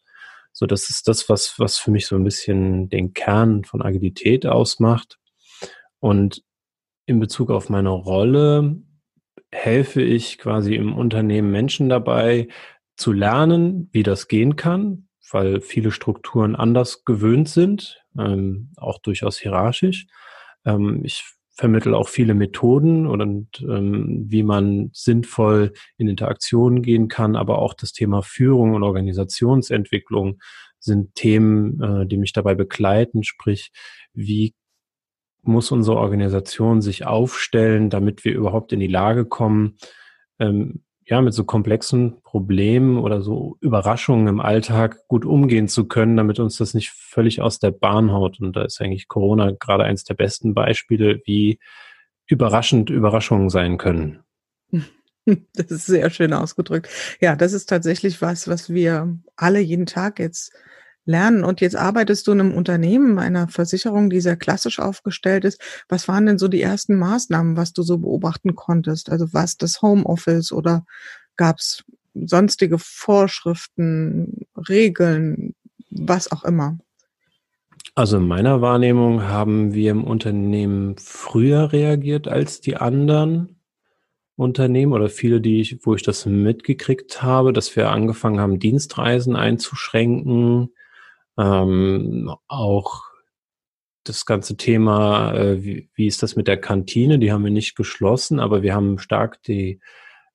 So, 0.51 0.65
das 0.65 0.89
ist 0.89 1.07
das, 1.07 1.29
was, 1.29 1.59
was 1.59 1.77
für 1.77 1.91
mich 1.91 2.07
so 2.07 2.15
ein 2.15 2.23
bisschen 2.23 2.89
den 2.89 3.13
Kern 3.13 3.63
von 3.63 3.81
Agilität 3.81 4.45
ausmacht. 4.45 5.19
Und 5.99 6.43
in 7.05 7.19
Bezug 7.19 7.51
auf 7.51 7.69
meine 7.69 7.89
Rolle 7.89 8.81
helfe 9.51 10.01
ich 10.01 10.37
quasi 10.37 10.75
im 10.75 10.93
Unternehmen 10.93 11.51
Menschen 11.51 11.89
dabei 11.89 12.47
zu 12.95 13.11
lernen, 13.13 13.89
wie 13.91 14.03
das 14.03 14.27
gehen 14.27 14.55
kann, 14.55 15.07
weil 15.31 15.61
viele 15.61 15.91
Strukturen 15.91 16.55
anders 16.55 17.05
gewöhnt 17.05 17.49
sind, 17.49 18.03
ähm, 18.17 18.71
auch 18.77 18.99
durchaus 18.99 19.37
hierarchisch. 19.37 20.07
Ähm, 20.65 21.01
ich 21.03 21.23
vermittle 21.59 21.97
auch 21.97 22.07
viele 22.07 22.35
Methoden 22.35 23.05
und 23.05 23.61
ähm, 23.61 24.25
wie 24.29 24.43
man 24.43 24.91
sinnvoll 24.93 25.73
in 25.97 26.07
Interaktionen 26.07 26.81
gehen 26.81 27.09
kann, 27.09 27.35
aber 27.35 27.59
auch 27.59 27.73
das 27.73 27.91
Thema 27.91 28.21
Führung 28.21 28.75
und 28.75 28.83
Organisationsentwicklung 28.83 30.39
sind 30.79 31.15
Themen, 31.15 31.81
äh, 31.81 32.07
die 32.07 32.15
mich 32.15 32.31
dabei 32.31 32.55
begleiten, 32.55 33.23
sprich, 33.23 33.73
wie 34.13 34.55
muss 35.41 35.69
unsere 35.71 35.97
Organisation 35.97 36.81
sich 36.81 37.05
aufstellen, 37.05 37.89
damit 37.89 38.23
wir 38.23 38.33
überhaupt 38.33 38.71
in 38.71 38.79
die 38.79 38.87
Lage 38.87 39.25
kommen, 39.25 39.75
ähm, 40.39 40.83
ja, 41.09 41.21
mit 41.21 41.33
so 41.33 41.43
komplexen 41.43 42.21
Problemen 42.21 42.99
oder 42.99 43.23
so 43.23 43.57
Überraschungen 43.61 44.27
im 44.27 44.39
Alltag 44.39 45.07
gut 45.07 45.25
umgehen 45.25 45.67
zu 45.67 45.87
können, 45.87 46.15
damit 46.15 46.39
uns 46.39 46.57
das 46.57 46.75
nicht 46.75 46.91
völlig 46.91 47.41
aus 47.41 47.57
der 47.57 47.71
Bahn 47.71 48.11
haut. 48.11 48.39
Und 48.39 48.55
da 48.55 48.63
ist 48.63 48.79
eigentlich 48.79 49.07
Corona 49.07 49.51
gerade 49.59 49.85
eines 49.85 50.03
der 50.03 50.13
besten 50.13 50.53
Beispiele, 50.53 51.19
wie 51.25 51.57
überraschend 52.27 52.91
Überraschungen 52.91 53.49
sein 53.49 53.77
können. 53.77 54.19
Das 55.53 55.69
ist 55.69 55.85
sehr 55.85 56.09
schön 56.09 56.33
ausgedrückt. 56.33 56.89
Ja, 57.21 57.35
das 57.35 57.53
ist 57.53 57.67
tatsächlich 57.67 58.19
was, 58.19 58.47
was 58.47 58.71
wir 58.73 59.15
alle 59.35 59.59
jeden 59.59 59.85
Tag 59.85 60.17
jetzt 60.17 60.51
lernen. 61.05 61.43
Und 61.43 61.61
jetzt 61.61 61.75
arbeitest 61.75 62.27
du 62.27 62.31
in 62.33 62.39
einem 62.39 62.53
Unternehmen, 62.53 63.19
einer 63.19 63.47
Versicherung, 63.47 64.09
die 64.09 64.21
sehr 64.21 64.37
klassisch 64.37 64.79
aufgestellt 64.79 65.45
ist. 65.45 65.59
Was 65.87 66.07
waren 66.07 66.25
denn 66.25 66.37
so 66.37 66.47
die 66.47 66.61
ersten 66.61 66.95
Maßnahmen, 66.95 67.57
was 67.57 67.73
du 67.73 67.81
so 67.81 67.97
beobachten 67.97 68.55
konntest? 68.55 69.09
Also 69.09 69.33
was 69.33 69.57
das 69.57 69.81
Homeoffice 69.81 70.51
oder 70.51 70.85
gab 71.35 71.57
es 71.57 71.83
sonstige 72.13 72.77
Vorschriften, 72.79 74.45
Regeln, 74.55 75.55
was 75.89 76.31
auch 76.31 76.43
immer? 76.43 76.77
Also 77.95 78.17
in 78.17 78.27
meiner 78.27 78.61
Wahrnehmung 78.61 79.23
haben 79.23 79.73
wir 79.73 79.91
im 79.91 80.03
Unternehmen 80.03 80.95
früher 80.97 81.71
reagiert 81.71 82.27
als 82.27 82.61
die 82.61 82.77
anderen 82.77 83.59
Unternehmen 84.35 84.93
oder 84.93 85.09
viele, 85.09 85.41
die 85.41 85.59
ich, 85.59 85.85
wo 85.85 85.95
ich 85.95 86.03
das 86.03 86.25
mitgekriegt 86.25 87.21
habe, 87.21 87.51
dass 87.51 87.75
wir 87.75 87.89
angefangen 87.89 88.39
haben, 88.39 88.59
Dienstreisen 88.59 89.35
einzuschränken, 89.35 90.69
ähm, 91.39 92.35
auch 92.47 93.03
das 94.03 94.25
ganze 94.25 94.57
Thema, 94.57 95.33
äh, 95.33 95.63
wie, 95.63 95.89
wie 95.95 96.07
ist 96.07 96.23
das 96.23 96.35
mit 96.35 96.47
der 96.47 96.59
Kantine? 96.59 97.19
Die 97.19 97.31
haben 97.31 97.43
wir 97.43 97.51
nicht 97.51 97.75
geschlossen, 97.75 98.39
aber 98.39 98.61
wir 98.61 98.75
haben 98.75 98.99
stark 98.99 99.41
die 99.43 99.79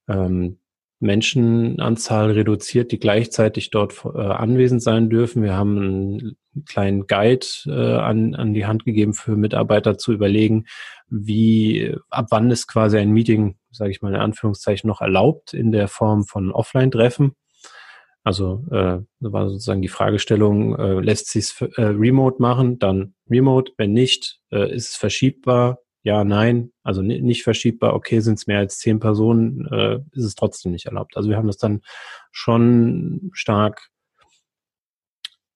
ähm, 0.08 0.58
Menschenanzahl 1.00 2.30
reduziert, 2.30 2.92
die 2.92 2.99
gleichzeitig 2.99 3.70
dort 3.70 4.04
äh, 4.04 4.18
anwesend 4.18 4.82
sein 4.82 5.11
dürfen. 5.11 5.42
Wir 5.42 5.54
haben 5.54 5.76
einen 5.76 6.37
kleinen 6.66 7.06
Guide 7.06 7.46
äh, 7.66 7.96
an, 7.96 8.34
an 8.34 8.54
die 8.54 8.64
Hand 8.64 8.84
gegeben 8.84 9.12
für 9.12 9.37
Mitarbeiter 9.37 9.99
zu 9.99 10.12
überlegen, 10.12 10.66
wie 11.08 11.94
ab 12.11 12.26
wann 12.30 12.50
ist 12.50 12.66
quasi 12.66 12.96
ein 12.99 13.11
Meeting, 13.11 13.58
sage 13.70 13.90
ich 13.90 14.02
mal 14.02 14.14
in 14.14 14.20
Anführungszeichen, 14.20 14.88
noch 14.88 15.00
erlaubt 15.00 15.52
in 15.52 15.73
der 15.73 15.88
Form 15.88 16.25
von 16.25 16.52
Offline-Treffen. 16.52 17.34
Also 18.25 18.64
äh, 18.71 19.00
war 19.21 19.49
sozusagen 19.50 19.83
die 19.83 19.88
Fragestellung, 19.88 20.76
äh, 20.76 21.00
lässt 21.00 21.28
sich 21.31 21.54
äh, 21.61 21.83
remote 21.83 22.40
machen, 22.40 22.78
dann 22.78 23.14
remote, 23.31 23.73
wenn 23.76 23.93
nicht, 23.93 24.40
äh, 24.50 24.75
ist 24.75 24.90
es 24.90 24.97
verschiebbar, 24.97 25.81
ja, 26.04 26.25
nein, 26.25 26.71
also 26.83 27.00
nicht 27.02 27.45
verschiebbar, 27.45 27.95
okay, 27.95 28.21
sind 28.21 28.38
es 28.38 28.47
mehr 28.47 28.59
als 28.59 28.78
zehn 28.78 28.99
Personen, 28.99 29.66
äh, 29.71 30.00
ist 30.12 30.25
es 30.25 30.35
trotzdem 30.35 30.73
nicht 30.73 30.87
erlaubt. 30.87 31.16
Also 31.16 31.28
wir 31.28 31.37
haben 31.37 31.47
das 31.47 31.59
dann 31.59 31.83
schon 32.31 33.31
stark, 33.33 33.88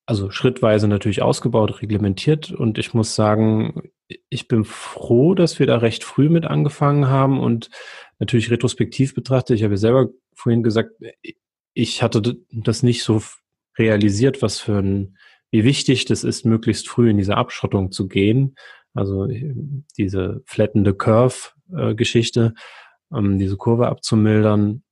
also 0.06 0.30
schrittweise 0.30 0.88
natürlich 0.88 1.20
ausgebaut, 1.20 1.82
reglementiert. 1.82 2.50
Und 2.50 2.78
ich 2.78 2.94
muss 2.94 3.14
sagen, 3.14 3.90
ich 4.30 4.48
bin 4.48 4.64
froh, 4.64 5.34
dass 5.34 5.58
wir 5.58 5.66
da 5.66 5.76
recht 5.76 6.02
früh 6.02 6.30
mit 6.30 6.46
angefangen 6.46 7.08
haben. 7.08 7.40
Und 7.40 7.68
natürlich 8.18 8.50
retrospektiv 8.50 9.14
betrachtet, 9.14 9.56
ich 9.56 9.64
habe 9.64 9.74
ja 9.74 9.78
selber 9.78 10.08
vorhin 10.34 10.62
gesagt, 10.62 10.92
ich 11.78 12.02
hatte 12.02 12.36
das 12.50 12.82
nicht 12.82 13.04
so 13.04 13.22
realisiert, 13.78 14.42
was 14.42 14.58
für 14.58 14.78
ein, 14.78 15.16
wie 15.52 15.62
wichtig 15.62 16.06
das 16.06 16.24
ist, 16.24 16.44
möglichst 16.44 16.88
früh 16.88 17.08
in 17.08 17.18
diese 17.18 17.36
Abschottung 17.36 17.92
zu 17.92 18.08
gehen. 18.08 18.56
Also 18.94 19.26
äh, 19.26 19.54
diese 19.96 20.42
flattende 20.44 20.92
Curve-Geschichte, 20.92 22.54
ähm, 23.14 23.38
diese 23.38 23.56
Kurve 23.56 23.86
abzumildern. 23.86 24.82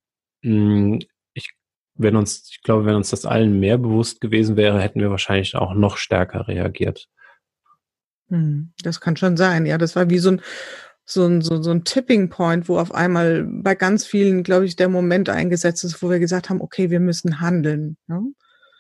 Hm, 0.45 1.01
ich, 1.35 1.51
wenn 1.97 2.15
uns, 2.15 2.49
ich 2.53 2.63
glaube, 2.63 2.85
wenn 2.85 2.95
uns 2.95 3.11
das 3.11 3.27
allen 3.27 3.59
mehr 3.59 3.79
bewusst 3.79 4.21
gewesen 4.21 4.57
wäre, 4.57 4.81
hätten 4.81 5.01
wir 5.01 5.11
wahrscheinlich 5.11 5.57
auch 5.57 5.75
noch 5.75 5.97
stärker 5.97 6.47
reagiert. 6.47 7.09
Hm, 8.29 8.73
das 8.85 9.01
kann 9.01 9.17
schon 9.17 9.37
sein. 9.37 9.67
Ja, 9.67 9.77
das 9.77 9.97
war 9.97 10.09
wie 10.09 10.19
so 10.19 10.31
ein 10.31 10.43
so 11.09 11.25
ein, 11.25 11.41
so, 11.41 11.63
so 11.63 11.71
ein 11.71 11.85
Tipping 11.85 12.29
Point, 12.29 12.69
wo 12.69 12.79
auf 12.79 12.93
einmal 12.93 13.45
bei 13.45 13.77
ganz 13.77 14.05
vielen, 14.05 14.43
glaube 14.43 14.67
ich, 14.67 14.75
der 14.75 14.89
Moment 14.89 15.29
eingesetzt 15.29 15.85
ist, 15.85 16.03
wo 16.03 16.11
wir 16.11 16.19
gesagt 16.19 16.51
haben, 16.51 16.61
okay, 16.61 16.91
wir 16.91 16.99
müssen 16.99 17.41
handeln. 17.41 17.97
Ne? 18.09 18.23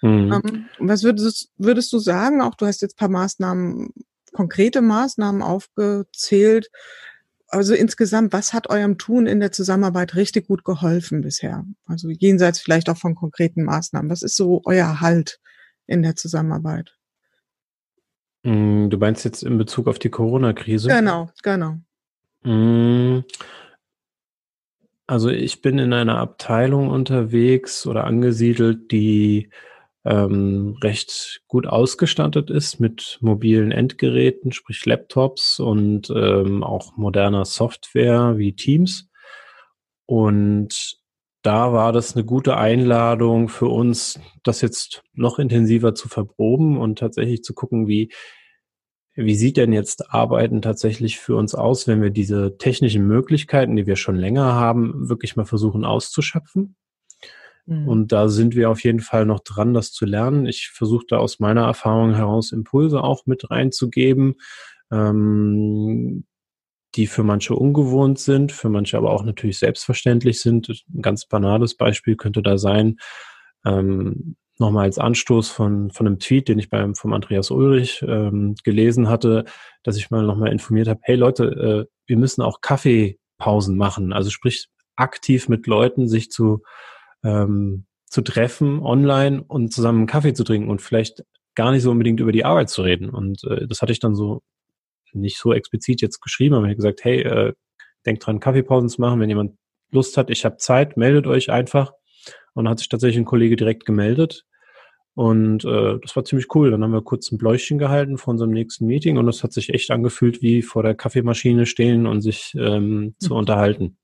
Mhm. 0.03 0.33
Ähm, 0.33 0.67
was 0.81 1.05
würdest, 1.05 1.53
würdest 1.57 1.93
du 1.93 2.01
sagen? 2.01 2.43
Auch 2.43 2.57
du 2.57 2.67
hast 2.67 2.83
jetzt 2.83 2.99
paar 2.99 3.09
Maßnahmen, 3.09 3.91
konkrete 4.33 4.83
Maßnahmen 4.83 5.41
aufgezählt. 5.41 6.69
Also 7.47 7.75
insgesamt, 7.75 8.33
was 8.33 8.53
hat 8.53 8.69
eurem 8.71 8.99
Tun 8.99 9.27
in 9.27 9.39
der 9.39 9.53
Zusammenarbeit 9.53 10.17
richtig 10.17 10.49
gut 10.49 10.65
geholfen 10.65 11.21
bisher? 11.21 11.65
Also 11.87 12.11
jenseits 12.11 12.59
vielleicht 12.59 12.91
auch 12.91 12.99
von 12.99 13.15
konkreten 13.15 13.63
Maßnahmen. 13.63 14.11
Was 14.11 14.23
ist 14.23 14.37
so 14.37 14.63
euer 14.65 15.01
Halt 15.01 15.39
in 15.87 16.03
der 16.03 16.17
Zusammenarbeit? 16.17 16.97
Hm, 18.43 18.91
du 18.91 18.99
meinst 18.99 19.25
jetzt 19.25 19.45
in 19.45 19.59
Bezug 19.59 19.87
auf 19.87 20.01
die 20.01 20.11
Corona-Krise? 20.11 20.89
Genau, 20.89 21.31
genau. 21.45 21.79
Hm. 22.47 23.25
Also 25.09 25.31
ich 25.31 25.63
bin 25.63 25.79
in 25.79 25.93
einer 25.93 26.19
Abteilung 26.19 26.91
unterwegs 26.91 27.87
oder 27.87 28.05
angesiedelt, 28.05 28.93
die 28.93 29.51
ähm, 30.05 30.79
recht 30.81 31.43
gut 31.49 31.67
ausgestattet 31.67 32.51
ist 32.51 32.79
mit 32.79 33.19
mobilen 33.21 33.73
Endgeräten, 33.73 34.53
sprich 34.53 34.87
Laptops 34.87 35.59
und 35.59 36.11
ähm, 36.11 36.63
auch 36.63 36.97
moderner 36.97 37.45
Software 37.45 38.39
wie 38.39 38.53
Teams. 38.53 39.09
Und 40.07 40.99
da 41.43 41.73
war 41.73 41.93
das 41.93 42.15
eine 42.15 42.25
gute 42.25 42.57
Einladung 42.57 43.49
für 43.49 43.67
uns, 43.67 44.21
das 44.45 44.61
jetzt 44.61 45.03
noch 45.15 45.41
intensiver 45.41 45.97
zu 45.97 46.09
verproben 46.09 46.79
und 46.79 47.01
tatsächlich 47.01 47.43
zu 47.43 47.55
gucken, 47.55 47.89
wie 47.89 48.13
wie 49.17 49.35
sieht 49.35 49.57
denn 49.57 49.73
jetzt 49.73 50.13
Arbeiten 50.13 50.61
tatsächlich 50.61 51.19
für 51.19 51.37
uns 51.37 51.55
aus, 51.55 51.89
wenn 51.89 52.03
wir 52.03 52.11
diese 52.11 52.59
technischen 52.59 53.07
Möglichkeiten, 53.07 53.75
die 53.75 53.87
wir 53.87 53.97
schon 53.97 54.17
länger 54.17 54.55
haben, 54.55 55.09
wirklich 55.09 55.37
mal 55.37 55.47
versuchen 55.47 55.85
auszuschöpfen? 55.85 56.77
Mhm. 57.65 57.89
Und 57.89 58.13
da 58.13 58.29
sind 58.29 58.55
wir 58.55 58.71
auf 58.71 58.85
jeden 58.85 59.01
Fall 59.01 59.25
noch 59.25 59.41
dran, 59.41 59.75
das 59.75 59.93
zu 59.93 60.05
lernen. 60.05 60.47
Ich 60.47 60.69
versuche 60.69 61.07
da 61.09 61.17
aus 61.17 61.41
meiner 61.41 61.65
Erfahrung 61.65 62.15
heraus 62.15 62.53
Impulse 62.53 63.03
auch 63.03 63.25
mit 63.25 63.51
reinzugeben, 63.51 64.37
ähm, 64.93 66.25
die 66.95 67.07
für 67.07 67.23
manche 67.23 67.55
ungewohnt 67.55 68.19
sind, 68.19 68.53
für 68.53 68.69
manche 68.69 68.97
aber 68.99 69.13
auch 69.13 69.25
natürlich 69.25 69.59
selbstverständlich 69.59 70.41
sind. 70.41 70.69
Ein 70.69 71.03
ganz 71.03 71.27
banales 71.27 71.75
Beispiel 71.75 72.17
könnte 72.17 72.43
da 72.43 72.59
sein, 72.59 72.99
ähm, 73.65 74.37
nochmal 74.59 74.85
als 74.85 74.99
Anstoß 74.99 75.51
von, 75.51 75.91
von 75.91 76.07
einem 76.07 76.19
Tweet, 76.19 76.49
den 76.49 76.59
ich 76.59 76.71
beim 76.71 76.95
vom 76.95 77.13
Andreas 77.13 77.51
Ulrich 77.51 78.03
ähm, 78.07 78.55
gelesen 78.65 79.09
hatte, 79.09 79.45
dass 79.83 79.97
ich 79.97 80.11
mal 80.11 80.25
nochmal 80.25 80.53
informiert 80.53 80.89
habe, 80.89 81.01
hey 81.03 81.17
Leute, 81.17 81.87
äh, 81.89 81.93
wir 82.07 82.17
müssen 82.17 82.43
auch 82.43 82.61
Kaffeepausen 82.61 83.77
machen. 83.77 84.13
Also 84.13 84.31
sprich 84.31 84.69
aktiv 84.97 85.49
mit 85.49 85.67
Leuten 85.67 86.09
sich 86.09 86.31
zu, 86.31 86.63
ähm, 87.23 87.87
zu 88.07 88.23
treffen 88.23 88.81
online 88.81 89.43
und 89.43 89.73
zusammen 89.73 90.07
Kaffee 90.07 90.33
zu 90.33 90.45
trinken 90.45 90.71
und 90.71 90.81
vielleicht 90.81 91.23
gar 91.55 91.73
nicht 91.73 91.83
so 91.83 91.91
unbedingt 91.91 92.21
über 92.21 92.33
die 92.33 92.45
Arbeit 92.45 92.71
zu 92.71 92.83
reden. 92.83 93.11
Und 93.11 93.45
äh, 93.45 93.67
das 93.67 93.83
hatte 93.83 93.93
ich 93.93 94.01
dann 94.01 94.15
so 94.15 94.43
nicht 95.13 95.39
so 95.39 95.53
explizit 95.53 96.03
jetzt 96.03 96.21
geschrieben, 96.21 96.55
aber 96.55 96.65
ich 96.65 96.71
habe 96.71 96.77
gesagt, 96.77 97.05
hey, 97.05 97.23
äh, 97.23 97.53
denkt 98.05 98.27
dran, 98.27 98.41
Kaffeepausen 98.41 98.89
zu 98.89 99.01
machen. 99.01 99.21
Wenn 99.21 99.29
jemand 99.29 99.57
Lust 99.91 100.17
hat, 100.17 100.31
ich 100.31 100.45
habe 100.45 100.57
Zeit, 100.57 100.97
meldet 100.97 101.27
euch 101.27 101.51
einfach. 101.51 101.93
Und 102.55 102.69
hat 102.69 102.79
sich 102.79 102.89
tatsächlich 102.89 103.19
ein 103.19 103.27
Kollege 103.27 103.57
direkt 103.57 103.85
gemeldet. 103.85 104.46
Und 105.17 105.65
äh, 105.65 105.99
das 106.01 106.15
war 106.15 106.25
ziemlich 106.25 106.55
cool. 106.55 106.71
Dann 106.71 106.85
haben 106.85 106.93
wir 106.93 107.03
kurz 107.03 107.33
ein 107.33 107.39
Bläuchchen 107.39 107.79
gehalten 107.79 108.19
vor 108.19 108.33
unserem 108.33 108.53
nächsten 108.53 108.87
Meeting 108.87 109.17
und 109.17 109.27
es 109.29 109.43
hat 109.43 109.53
sich 109.53 109.73
echt 109.73 109.91
angefühlt, 109.91 110.43
wie 110.43 110.61
vor 110.63 110.83
der 110.83 110.95
Kaffeemaschine 110.95 111.65
stehen 111.65 112.07
und 112.07 112.21
sich 112.21 112.55
ähm, 112.59 113.15
zu 113.19 113.33
mhm. 113.33 113.39
unterhalten 113.39 113.97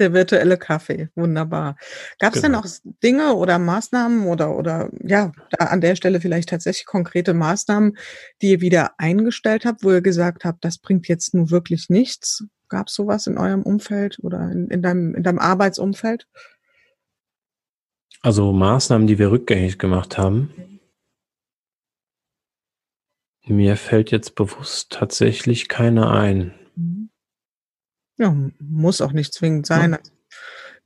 der 0.00 0.12
virtuelle 0.12 0.56
Kaffee. 0.56 1.10
Wunderbar. 1.14 1.76
Gab 2.18 2.34
es 2.34 2.42
genau. 2.42 2.62
denn 2.62 2.70
auch 2.70 2.74
Dinge 3.02 3.34
oder 3.34 3.58
Maßnahmen 3.58 4.26
oder, 4.26 4.56
oder 4.56 4.90
ja, 5.04 5.30
da 5.50 5.66
an 5.66 5.80
der 5.80 5.94
Stelle 5.94 6.20
vielleicht 6.20 6.48
tatsächlich 6.48 6.86
konkrete 6.86 7.34
Maßnahmen, 7.34 7.96
die 8.42 8.50
ihr 8.50 8.60
wieder 8.60 8.92
eingestellt 8.98 9.64
habt, 9.64 9.84
wo 9.84 9.92
ihr 9.92 10.00
gesagt 10.00 10.44
habt, 10.44 10.64
das 10.64 10.78
bringt 10.78 11.06
jetzt 11.06 11.34
nun 11.34 11.50
wirklich 11.50 11.90
nichts? 11.90 12.44
Gab 12.68 12.88
es 12.88 12.94
sowas 12.94 13.26
in 13.26 13.36
eurem 13.36 13.62
Umfeld 13.62 14.18
oder 14.22 14.50
in, 14.50 14.68
in, 14.68 14.82
deinem, 14.82 15.14
in 15.14 15.22
deinem 15.22 15.38
Arbeitsumfeld? 15.38 16.26
Also 18.22 18.52
Maßnahmen, 18.52 19.06
die 19.06 19.18
wir 19.18 19.30
rückgängig 19.30 19.78
gemacht 19.78 20.18
haben. 20.18 20.80
Mir 23.46 23.76
fällt 23.76 24.10
jetzt 24.10 24.34
bewusst 24.34 24.92
tatsächlich 24.92 25.68
keine 25.68 26.10
ein. 26.10 26.54
Ja, 28.18 28.36
muss 28.60 29.00
auch 29.00 29.12
nicht 29.12 29.32
zwingend 29.32 29.66
sein. 29.66 29.92
Ja. 29.92 29.98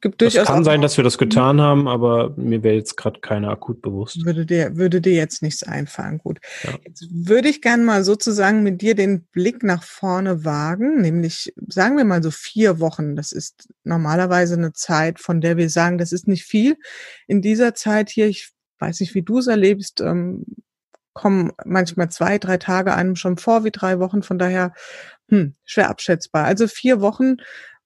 Gibt 0.04 0.20
durchaus 0.20 0.42
es 0.42 0.48
kann 0.48 0.64
sein, 0.64 0.82
dass 0.82 0.98
wir 0.98 1.02
das 1.02 1.16
getan 1.16 1.62
haben, 1.62 1.88
aber 1.88 2.34
mir 2.36 2.62
wäre 2.62 2.74
jetzt 2.74 2.98
gerade 2.98 3.20
keiner 3.20 3.48
akut 3.48 3.80
bewusst. 3.80 4.22
Würde 4.26 4.44
dir, 4.44 4.76
würde 4.76 5.00
dir 5.00 5.14
jetzt 5.14 5.40
nichts 5.40 5.62
einfallen. 5.62 6.18
Gut. 6.18 6.40
Ja. 6.62 6.74
Jetzt 6.84 7.06
würde 7.10 7.48
ich 7.48 7.62
gerne 7.62 7.82
mal 7.82 8.04
sozusagen 8.04 8.62
mit 8.62 8.82
dir 8.82 8.94
den 8.94 9.24
Blick 9.32 9.62
nach 9.62 9.82
vorne 9.82 10.44
wagen, 10.44 11.00
nämlich 11.00 11.54
sagen 11.68 11.96
wir 11.96 12.04
mal 12.04 12.22
so 12.22 12.30
vier 12.30 12.80
Wochen. 12.80 13.16
Das 13.16 13.32
ist 13.32 13.66
normalerweise 13.82 14.56
eine 14.56 14.74
Zeit, 14.74 15.20
von 15.20 15.40
der 15.40 15.56
wir 15.56 15.70
sagen, 15.70 15.96
das 15.96 16.12
ist 16.12 16.28
nicht 16.28 16.44
viel. 16.44 16.76
In 17.26 17.40
dieser 17.40 17.72
Zeit 17.74 18.10
hier, 18.10 18.26
ich 18.26 18.50
weiß 18.80 19.00
nicht, 19.00 19.14
wie 19.14 19.22
du 19.22 19.38
es 19.38 19.46
erlebst, 19.46 20.02
ähm, 20.02 20.44
kommen 21.14 21.52
manchmal 21.64 22.10
zwei, 22.10 22.36
drei 22.36 22.58
Tage 22.58 22.94
einem 22.94 23.16
schon 23.16 23.38
vor 23.38 23.64
wie 23.64 23.70
drei 23.70 24.00
Wochen. 24.00 24.22
Von 24.22 24.38
daher 24.38 24.74
hm, 25.30 25.54
schwer 25.64 25.88
abschätzbar. 25.88 26.44
Also 26.44 26.68
vier 26.68 27.00
Wochen. 27.00 27.36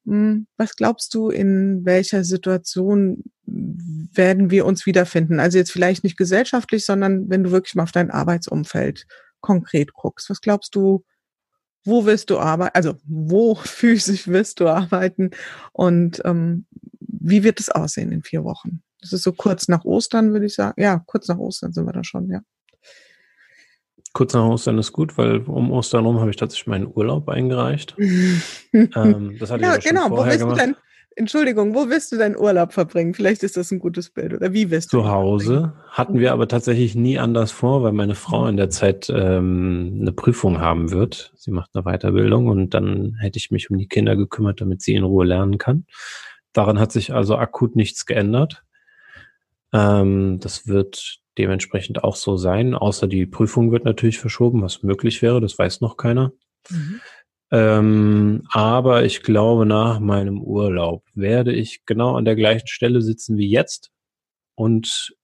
Hm, 0.06 0.46
was 0.56 0.76
glaubst 0.76 1.14
du, 1.14 1.30
in 1.30 1.84
welcher 1.84 2.24
Situation 2.24 3.24
werden 3.44 4.50
wir 4.50 4.66
uns 4.66 4.86
wiederfinden? 4.86 5.40
Also 5.40 5.58
jetzt 5.58 5.72
vielleicht 5.72 6.04
nicht 6.04 6.16
gesellschaftlich, 6.16 6.84
sondern 6.84 7.28
wenn 7.28 7.44
du 7.44 7.50
wirklich 7.50 7.74
mal 7.74 7.84
auf 7.84 7.92
dein 7.92 8.10
Arbeitsumfeld 8.10 9.06
konkret 9.40 9.92
guckst. 9.92 10.30
Was 10.30 10.40
glaubst 10.40 10.74
du, 10.74 11.04
wo 11.84 12.04
wirst 12.04 12.30
du 12.30 12.38
arbeiten? 12.38 12.74
Also 12.74 12.94
wo 13.04 13.54
physisch 13.62 14.28
wirst 14.28 14.60
du 14.60 14.68
arbeiten? 14.68 15.30
Und 15.72 16.22
ähm, 16.24 16.66
wie 17.00 17.44
wird 17.44 17.60
es 17.60 17.70
aussehen 17.70 18.12
in 18.12 18.22
vier 18.22 18.44
Wochen? 18.44 18.82
Das 19.00 19.12
ist 19.12 19.22
so 19.22 19.32
kurz 19.32 19.68
nach 19.68 19.84
Ostern, 19.84 20.32
würde 20.32 20.46
ich 20.46 20.54
sagen. 20.54 20.80
Ja, 20.80 21.02
kurz 21.06 21.28
nach 21.28 21.38
Ostern 21.38 21.72
sind 21.72 21.86
wir 21.86 21.92
da 21.92 22.02
schon, 22.02 22.30
ja. 22.30 22.40
Kurz 24.12 24.34
nach 24.34 24.44
Ostern 24.44 24.78
ist 24.78 24.92
gut, 24.92 25.18
weil 25.18 25.38
um 25.46 25.70
Ostern 25.70 26.06
rum 26.06 26.20
habe 26.20 26.30
ich 26.30 26.36
tatsächlich 26.36 26.66
meinen 26.66 26.88
Urlaub 26.92 27.28
eingereicht. 27.28 27.94
ähm, 28.72 29.36
das 29.38 29.50
hatte 29.50 29.62
ja, 29.62 29.76
ich 29.76 29.84
genau. 29.84 30.10
Wo 30.10 30.24
willst 30.24 30.42
du 30.42 30.54
denn, 30.54 30.76
Entschuldigung, 31.18 31.74
wo 31.74 31.88
willst 31.88 32.12
du 32.12 32.16
deinen 32.16 32.36
Urlaub 32.36 32.72
verbringen? 32.72 33.12
Vielleicht 33.12 33.42
ist 33.42 33.56
das 33.56 33.72
ein 33.72 33.80
gutes 33.80 34.10
Bild. 34.10 34.34
Oder 34.34 34.52
wie 34.52 34.70
wirst 34.70 34.92
du? 34.92 34.98
Zu 34.98 35.08
Hause 35.08 35.72
hatten 35.88 36.20
wir 36.20 36.32
aber 36.32 36.46
tatsächlich 36.46 36.94
nie 36.94 37.18
anders 37.18 37.50
vor, 37.50 37.82
weil 37.82 37.92
meine 37.92 38.14
Frau 38.14 38.46
in 38.46 38.56
der 38.56 38.70
Zeit 38.70 39.10
ähm, 39.10 39.98
eine 40.00 40.12
Prüfung 40.12 40.60
haben 40.60 40.92
wird. 40.92 41.32
Sie 41.36 41.50
macht 41.50 41.70
eine 41.74 41.82
Weiterbildung 41.82 42.46
und 42.46 42.72
dann 42.72 43.16
hätte 43.18 43.38
ich 43.38 43.50
mich 43.50 43.68
um 43.68 43.78
die 43.78 43.88
Kinder 43.88 44.14
gekümmert, 44.14 44.60
damit 44.60 44.80
sie 44.80 44.94
in 44.94 45.02
Ruhe 45.02 45.26
lernen 45.26 45.58
kann. 45.58 45.86
Daran 46.52 46.78
hat 46.78 46.92
sich 46.92 47.12
also 47.12 47.36
akut 47.36 47.74
nichts 47.74 48.06
geändert. 48.06 48.62
Ähm, 49.72 50.38
das 50.40 50.68
wird 50.68 51.18
dementsprechend 51.38 52.04
auch 52.04 52.16
so 52.16 52.36
sein, 52.36 52.74
außer 52.74 53.06
die 53.06 53.26
Prüfung 53.26 53.72
wird 53.72 53.84
natürlich 53.84 54.18
verschoben, 54.18 54.62
was 54.62 54.82
möglich 54.82 55.22
wäre, 55.22 55.40
das 55.40 55.58
weiß 55.58 55.80
noch 55.80 55.96
keiner. 55.96 56.32
Mhm. 56.68 57.00
Ähm, 57.50 58.42
aber 58.50 59.04
ich 59.04 59.22
glaube, 59.22 59.64
nach 59.64 60.00
meinem 60.00 60.42
Urlaub 60.42 61.04
werde 61.14 61.52
ich 61.52 61.86
genau 61.86 62.16
an 62.16 62.26
der 62.26 62.36
gleichen 62.36 62.66
Stelle 62.66 63.00
sitzen 63.00 63.38
wie 63.38 63.48
jetzt 63.48 63.90
und 64.54 65.16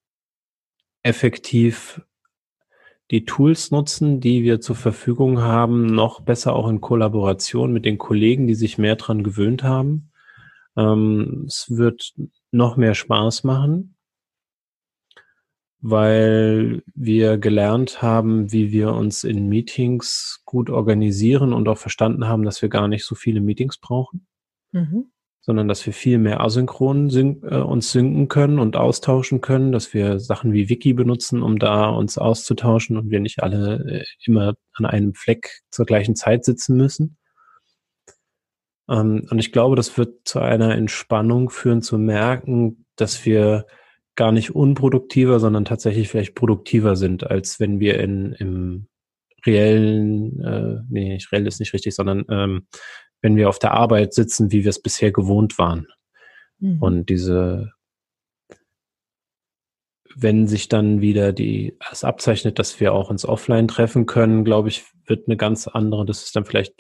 effektiv 1.02 2.00
die 3.10 3.26
Tools 3.26 3.70
nutzen, 3.70 4.20
die 4.20 4.42
wir 4.42 4.60
zur 4.60 4.76
Verfügung 4.76 5.42
haben, 5.42 5.84
noch 5.86 6.20
besser 6.20 6.54
auch 6.54 6.68
in 6.68 6.80
Kollaboration 6.80 7.72
mit 7.72 7.84
den 7.84 7.98
Kollegen, 7.98 8.46
die 8.46 8.54
sich 8.54 8.78
mehr 8.78 8.96
dran 8.96 9.22
gewöhnt 9.22 9.62
haben. 9.62 10.10
Ähm, 10.76 11.44
es 11.46 11.66
wird 11.68 12.14
noch 12.50 12.76
mehr 12.78 12.94
Spaß 12.94 13.44
machen 13.44 13.93
weil 15.86 16.82
wir 16.94 17.36
gelernt 17.36 18.00
haben, 18.00 18.50
wie 18.50 18.72
wir 18.72 18.94
uns 18.94 19.22
in 19.22 19.50
Meetings 19.50 20.40
gut 20.46 20.70
organisieren 20.70 21.52
und 21.52 21.68
auch 21.68 21.76
verstanden 21.76 22.26
haben, 22.26 22.42
dass 22.42 22.62
wir 22.62 22.70
gar 22.70 22.88
nicht 22.88 23.04
so 23.04 23.14
viele 23.14 23.42
Meetings 23.42 23.76
brauchen, 23.76 24.26
mhm. 24.72 25.12
sondern 25.42 25.68
dass 25.68 25.84
wir 25.84 25.92
viel 25.92 26.16
mehr 26.16 26.40
asynchron 26.40 27.10
syn 27.10 27.42
äh, 27.42 27.56
uns 27.56 27.92
synken 27.92 28.28
können 28.28 28.60
und 28.60 28.78
austauschen 28.78 29.42
können, 29.42 29.72
dass 29.72 29.92
wir 29.92 30.20
Sachen 30.20 30.54
wie 30.54 30.70
Wiki 30.70 30.94
benutzen, 30.94 31.42
um 31.42 31.58
da 31.58 31.90
uns 31.90 32.16
auszutauschen 32.16 32.96
und 32.96 33.10
wir 33.10 33.20
nicht 33.20 33.42
alle 33.42 33.84
äh, 33.84 34.04
immer 34.24 34.54
an 34.72 34.86
einem 34.86 35.12
Fleck 35.12 35.60
zur 35.68 35.84
gleichen 35.84 36.16
Zeit 36.16 36.46
sitzen 36.46 36.78
müssen. 36.78 37.18
Ähm, 38.88 39.26
und 39.30 39.38
ich 39.38 39.52
glaube, 39.52 39.76
das 39.76 39.98
wird 39.98 40.26
zu 40.26 40.38
einer 40.38 40.76
Entspannung 40.76 41.50
führen, 41.50 41.82
zu 41.82 41.98
merken, 41.98 42.86
dass 42.96 43.26
wir 43.26 43.66
gar 44.16 44.32
nicht 44.32 44.54
unproduktiver, 44.54 45.40
sondern 45.40 45.64
tatsächlich 45.64 46.08
vielleicht 46.08 46.34
produktiver 46.34 46.96
sind, 46.96 47.28
als 47.28 47.58
wenn 47.60 47.80
wir 47.80 47.98
in, 47.98 48.32
im 48.32 48.88
reellen, 49.46 50.40
äh, 50.42 50.80
nee, 50.88 51.14
nicht 51.14 51.32
reell 51.32 51.46
ist 51.46 51.60
nicht 51.60 51.72
richtig, 51.72 51.94
sondern 51.94 52.24
ähm, 52.30 52.66
wenn 53.20 53.36
wir 53.36 53.48
auf 53.48 53.58
der 53.58 53.72
Arbeit 53.72 54.14
sitzen, 54.14 54.52
wie 54.52 54.64
wir 54.64 54.70
es 54.70 54.80
bisher 54.80 55.12
gewohnt 55.12 55.58
waren. 55.58 55.86
Mhm. 56.58 56.82
Und 56.82 57.08
diese, 57.08 57.72
wenn 60.14 60.46
sich 60.46 60.68
dann 60.68 61.00
wieder 61.00 61.32
die, 61.32 61.76
es 61.90 62.04
abzeichnet, 62.04 62.58
dass 62.58 62.80
wir 62.80 62.92
auch 62.92 63.10
ins 63.10 63.26
Offline 63.26 63.68
treffen 63.68 64.06
können, 64.06 64.44
glaube 64.44 64.68
ich, 64.68 64.84
wird 65.06 65.26
eine 65.26 65.36
ganz 65.36 65.68
andere, 65.68 66.06
das 66.06 66.24
ist 66.24 66.36
dann 66.36 66.44
vielleicht 66.44 66.74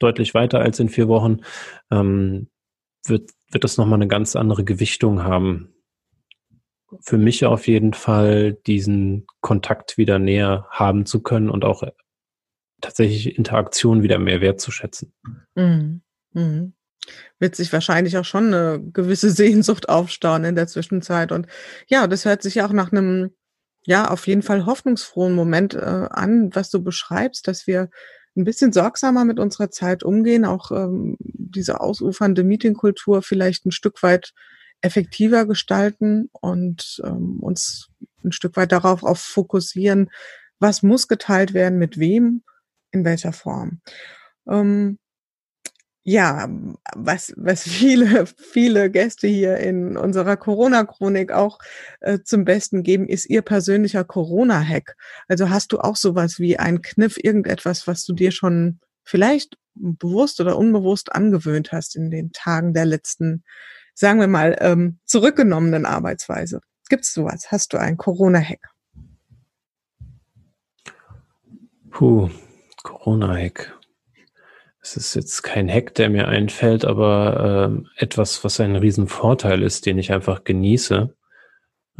deutlich 0.00 0.34
weiter 0.34 0.60
als 0.60 0.80
in 0.80 0.88
vier 0.88 1.08
Wochen, 1.08 1.38
ähm, 1.90 2.48
wird, 3.04 3.30
wird 3.50 3.64
das 3.64 3.76
nochmal 3.76 3.98
eine 3.98 4.08
ganz 4.08 4.36
andere 4.36 4.64
Gewichtung 4.64 5.22
haben 5.22 5.71
für 7.00 7.18
mich 7.18 7.44
auf 7.44 7.66
jeden 7.66 7.94
Fall, 7.94 8.54
diesen 8.66 9.26
Kontakt 9.40 9.96
wieder 9.98 10.18
näher 10.18 10.66
haben 10.70 11.06
zu 11.06 11.22
können 11.22 11.48
und 11.48 11.64
auch 11.64 11.82
tatsächlich 12.80 13.36
Interaktion 13.38 14.02
wieder 14.02 14.18
mehr 14.18 14.40
wertzuschätzen. 14.40 15.12
Mhm. 15.54 16.02
Mhm. 16.32 16.74
Wird 17.38 17.56
sich 17.56 17.72
wahrscheinlich 17.72 18.18
auch 18.18 18.24
schon 18.24 18.54
eine 18.54 18.82
gewisse 18.92 19.30
Sehnsucht 19.30 19.88
aufstauen 19.88 20.44
in 20.44 20.54
der 20.54 20.66
Zwischenzeit. 20.66 21.32
Und 21.32 21.46
ja, 21.88 22.06
das 22.06 22.24
hört 22.24 22.42
sich 22.42 22.56
ja 22.56 22.66
auch 22.66 22.72
nach 22.72 22.92
einem, 22.92 23.30
ja, 23.84 24.10
auf 24.10 24.26
jeden 24.26 24.42
Fall 24.42 24.66
hoffnungsfrohen 24.66 25.34
Moment 25.34 25.74
äh, 25.74 26.08
an, 26.10 26.54
was 26.54 26.70
du 26.70 26.82
beschreibst, 26.82 27.48
dass 27.48 27.66
wir 27.66 27.88
ein 28.36 28.44
bisschen 28.44 28.72
sorgsamer 28.72 29.24
mit 29.24 29.38
unserer 29.38 29.70
Zeit 29.70 30.02
umgehen, 30.04 30.44
auch 30.44 30.70
ähm, 30.70 31.16
diese 31.20 31.80
ausufernde 31.80 32.44
Meetingkultur 32.44 33.22
vielleicht 33.22 33.66
ein 33.66 33.72
Stück 33.72 34.02
weit 34.02 34.32
effektiver 34.82 35.46
gestalten 35.46 36.28
und 36.32 37.00
ähm, 37.04 37.40
uns 37.40 37.88
ein 38.24 38.32
Stück 38.32 38.56
weit 38.56 38.72
darauf 38.72 39.02
auf 39.02 39.20
fokussieren, 39.20 40.10
was 40.58 40.82
muss 40.82 41.08
geteilt 41.08 41.54
werden, 41.54 41.78
mit 41.78 41.98
wem, 41.98 42.42
in 42.90 43.04
welcher 43.04 43.32
Form. 43.32 43.80
Ähm, 44.48 44.98
ja, 46.04 46.48
was, 46.94 47.32
was 47.36 47.62
viele, 47.68 48.26
viele 48.26 48.90
Gäste 48.90 49.28
hier 49.28 49.58
in 49.58 49.96
unserer 49.96 50.36
Corona-Chronik 50.36 51.32
auch 51.32 51.58
äh, 52.00 52.18
zum 52.24 52.44
Besten 52.44 52.82
geben, 52.82 53.08
ist 53.08 53.26
ihr 53.26 53.42
persönlicher 53.42 54.04
Corona-Hack. 54.04 54.96
Also 55.28 55.50
hast 55.50 55.72
du 55.72 55.78
auch 55.78 55.96
sowas 55.96 56.38
wie 56.38 56.58
ein 56.58 56.82
Kniff, 56.82 57.16
irgendetwas, 57.22 57.86
was 57.86 58.04
du 58.04 58.14
dir 58.14 58.32
schon 58.32 58.80
vielleicht 59.04 59.56
bewusst 59.74 60.40
oder 60.40 60.58
unbewusst 60.58 61.12
angewöhnt 61.12 61.72
hast 61.72 61.96
in 61.96 62.10
den 62.10 62.32
Tagen 62.32 62.74
der 62.74 62.84
letzten, 62.84 63.44
sagen 63.94 64.20
wir 64.20 64.28
mal, 64.28 64.56
ähm, 64.60 64.98
zurückgenommenen 65.04 65.86
Arbeitsweise? 65.86 66.60
Gibt's 66.88 67.14
sowas? 67.14 67.50
Hast 67.50 67.72
du 67.72 67.78
einen 67.78 67.96
Corona-Hack? 67.96 68.68
Puh, 71.90 72.30
Corona-Hack. 72.82 73.78
Es 74.80 74.96
ist 74.96 75.14
jetzt 75.14 75.42
kein 75.42 75.68
Hack, 75.68 75.94
der 75.94 76.10
mir 76.10 76.26
einfällt, 76.26 76.84
aber 76.84 77.68
ähm, 77.70 77.88
etwas, 77.96 78.42
was 78.42 78.58
ein 78.58 78.74
Riesenvorteil 78.74 79.62
ist, 79.62 79.86
den 79.86 79.98
ich 79.98 80.10
einfach 80.12 80.42
genieße. 80.42 81.14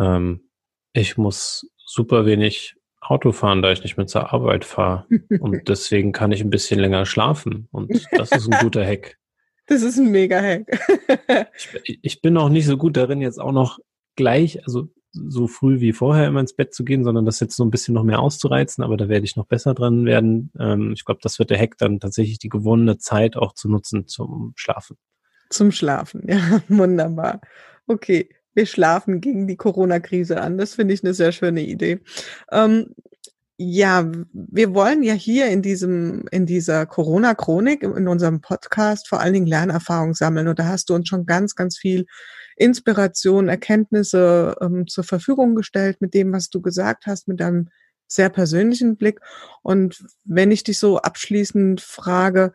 Ähm, 0.01 0.49
ich 0.93 1.17
muss 1.17 1.71
super 1.77 2.27
wenig 2.27 2.75
Auto 3.01 3.33
fahren, 3.33 3.63
da 3.63 3.71
ich 3.71 3.83
nicht 3.83 3.97
mehr 3.97 4.07
zur 4.07 4.33
Arbeit 4.33 4.65
fahre. 4.65 5.07
Und 5.41 5.69
deswegen 5.69 6.13
kann 6.13 6.33
ich 6.33 6.41
ein 6.41 6.51
bisschen 6.51 6.81
länger 6.81 7.07
schlafen. 7.07 7.69
Und 7.71 8.07
das 8.13 8.33
ist 8.33 8.53
ein 8.53 8.59
guter 8.61 8.85
Hack. 8.87 9.19
Das 9.67 9.83
ist 9.83 9.99
ein 9.99 10.11
mega 10.11 10.41
Hack. 10.41 10.67
ich, 11.85 11.99
ich, 12.03 12.21
bin 12.21 12.37
auch 12.37 12.49
nicht 12.49 12.67
so 12.67 12.77
gut 12.77 12.97
darin, 12.97 13.21
jetzt 13.21 13.41
auch 13.41 13.53
noch 13.53 13.79
gleich, 14.17 14.63
also 14.65 14.89
so 15.13 15.47
früh 15.47 15.81
wie 15.81 15.93
vorher 15.93 16.27
immer 16.27 16.41
ins 16.41 16.57
Bett 16.57 16.75
zu 16.75 16.85
gehen, 16.85 17.05
sondern 17.05 17.25
das 17.25 17.41
jetzt 17.41 17.57
so 17.57 17.65
ein 17.65 17.71
bisschen 17.71 17.95
noch 17.95 18.03
mehr 18.05 18.21
auszureizen, 18.21 18.83
aber 18.83 18.97
da 18.97 19.09
werde 19.09 19.25
ich 19.25 19.37
noch 19.37 19.47
besser 19.47 19.75
dran 19.75 20.05
werden. 20.05 20.51
Ähm, 20.59 20.93
ich 20.95 21.05
glaube, 21.05 21.21
das 21.23 21.39
wird 21.39 21.51
der 21.51 21.59
Hack 21.59 21.77
dann 21.79 22.01
tatsächlich 22.01 22.39
die 22.39 22.49
gewonnene 22.49 22.99
Zeit 22.99 23.37
auch 23.37 23.53
zu 23.53 23.69
nutzen 23.69 24.07
zum 24.09 24.53
Schlafen. 24.57 24.97
Zum 25.51 25.71
Schlafen, 25.71 26.23
ja, 26.27 26.63
wunderbar. 26.69 27.41
Okay 27.87 28.29
wir 28.55 28.67
schlafen 28.67 29.21
gegen 29.21 29.47
die 29.47 29.57
Corona-Krise 29.57 30.41
an. 30.41 30.59
Das 30.59 30.75
finde 30.75 30.95
ich 30.95 31.03
eine 31.03 31.15
sehr 31.15 31.33
schöne 31.33 31.63
Idee. 31.63 32.01
Ähm, 32.51 32.95
ja, 33.59 34.11
wir 34.33 34.75
wollen 34.75 35.03
ja 35.03 35.15
hier 35.15 35.49
in 35.49 35.63
diesem, 35.63 36.25
in 36.31 36.47
dieser 36.47 36.87
Corona-Chronik, 36.87 37.83
in 37.83 38.09
unserem 38.09 38.41
Podcast 38.41 39.09
vor 39.09 39.21
allen 39.21 39.35
Dingen 39.35 39.47
Lernerfahrung 39.47 40.15
sammeln. 40.15 40.49
Und 40.49 40.59
da 40.59 40.67
hast 40.67 40.91
du 40.91 40.95
uns 40.95 41.09
schon 41.09 41.27
ganz, 41.27 41.55
ganz 41.55 41.79
viel 41.79 42.07
Inspiration, 42.57 43.49
Erkenntnisse 43.49 44.57
ähm, 44.61 44.87
zur 44.87 45.05
Verfügung 45.05 45.55
gestellt 45.55 46.01
mit 46.01 46.15
dem, 46.15 46.33
was 46.33 46.51
du 46.51 46.61
gesagt 46.61 47.07
hast, 47.07 47.29
mit 47.29 47.41
deinem 47.41 47.69
sehr 48.09 48.29
persönlichen 48.29 48.97
Blick. 48.97 49.21
Und 49.63 50.05
wenn 50.25 50.51
ich 50.51 50.65
dich 50.65 50.79
so 50.79 50.99
abschließend 50.99 51.81
frage, 51.81 52.53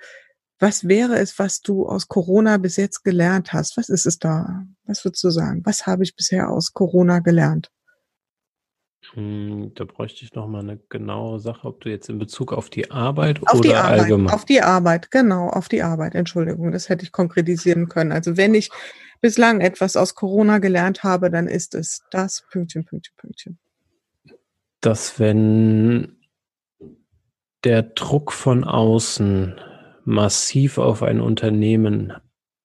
was 0.60 0.88
wäre 0.88 1.20
es, 1.20 1.38
was 1.38 1.62
du 1.62 1.86
aus 1.86 2.08
Corona 2.08 2.58
bis 2.58 2.78
jetzt 2.78 3.04
gelernt 3.04 3.54
hast? 3.54 3.78
Was 3.78 3.90
ist 3.90 4.06
es 4.08 4.18
da? 4.18 4.66
Was 4.86 5.06
würdest 5.06 5.24
du 5.24 5.30
sagen? 5.30 5.62
Was 5.66 5.86
habe 5.86 6.04
ich 6.04 6.16
bisher 6.16 6.50
aus 6.50 6.74
Corona 6.74 7.20
gelernt? 7.20 7.70
Hm, 9.14 9.72
da 9.76 9.86
bräuchte 9.86 10.26
ich 10.26 10.34
noch 10.34 10.48
mal 10.48 10.60
eine 10.60 10.78
genaue 10.90 11.40
Sache, 11.40 11.68
ob 11.68 11.82
du 11.82 11.90
jetzt 11.90 12.10
in 12.10 12.20
Bezug 12.20 12.52
auf 12.52 12.70
die 12.70 12.92
Arbeit 12.92 13.42
auf 13.48 13.60
oder 13.60 13.62
die 13.62 13.76
Arbeit, 13.76 14.00
allgemein. 14.00 14.34
Auf 14.34 14.46
die 14.46 14.62
Arbeit, 14.62 15.12
genau, 15.12 15.50
auf 15.50 15.70
die 15.70 15.84
Arbeit. 15.84 16.16
Entschuldigung, 16.16 16.72
das 16.72 16.90
hätte 16.90 17.04
ich 17.04 17.12
konkretisieren 17.12 17.88
können. 17.90 18.12
Also 18.12 18.38
wenn 18.38 18.54
ich 18.54 18.70
bislang 19.22 19.62
etwas 19.62 19.96
aus 19.96 20.16
Corona 20.16 20.60
gelernt 20.60 21.04
habe, 21.04 21.30
dann 21.32 21.48
ist 21.48 21.76
es 21.76 22.04
das 22.12 22.46
Pünktchen, 22.52 22.86
Pünktchen, 22.86 23.16
Pünktchen. 23.18 23.60
Dass 24.82 25.20
wenn 25.20 26.18
der 27.64 27.84
Druck 27.84 28.32
von 28.32 28.64
außen 28.64 29.60
massiv 30.06 30.78
auf 30.78 31.04
ein 31.04 31.20
Unternehmen, 31.20 32.14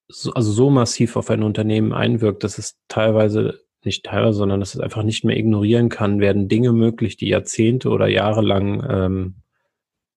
also 0.09 0.53
so 0.53 0.71
massiv 0.71 1.17
auf 1.17 1.31
ein 1.31 1.43
Unternehmen 1.43 1.93
einwirkt, 1.93 2.45
dass 2.45 2.59
es 2.59 2.77
teilweise, 2.89 3.62
nicht 3.85 4.05
teilweise, 4.05 4.39
sondern 4.39 4.61
dass 4.61 4.75
es 4.75 4.81
einfach 4.81 5.03
nicht 5.03 5.25
mehr 5.25 5.37
ignorieren 5.37 5.89
kann, 5.89 6.21
werden 6.21 6.49
Dinge 6.49 6.73
möglich, 6.73 7.17
die 7.17 7.29
Jahrzehnte 7.29 7.89
oder 7.91 8.09
Jahre 8.09 8.43
lang 8.43 8.87
ähm, 8.89 9.35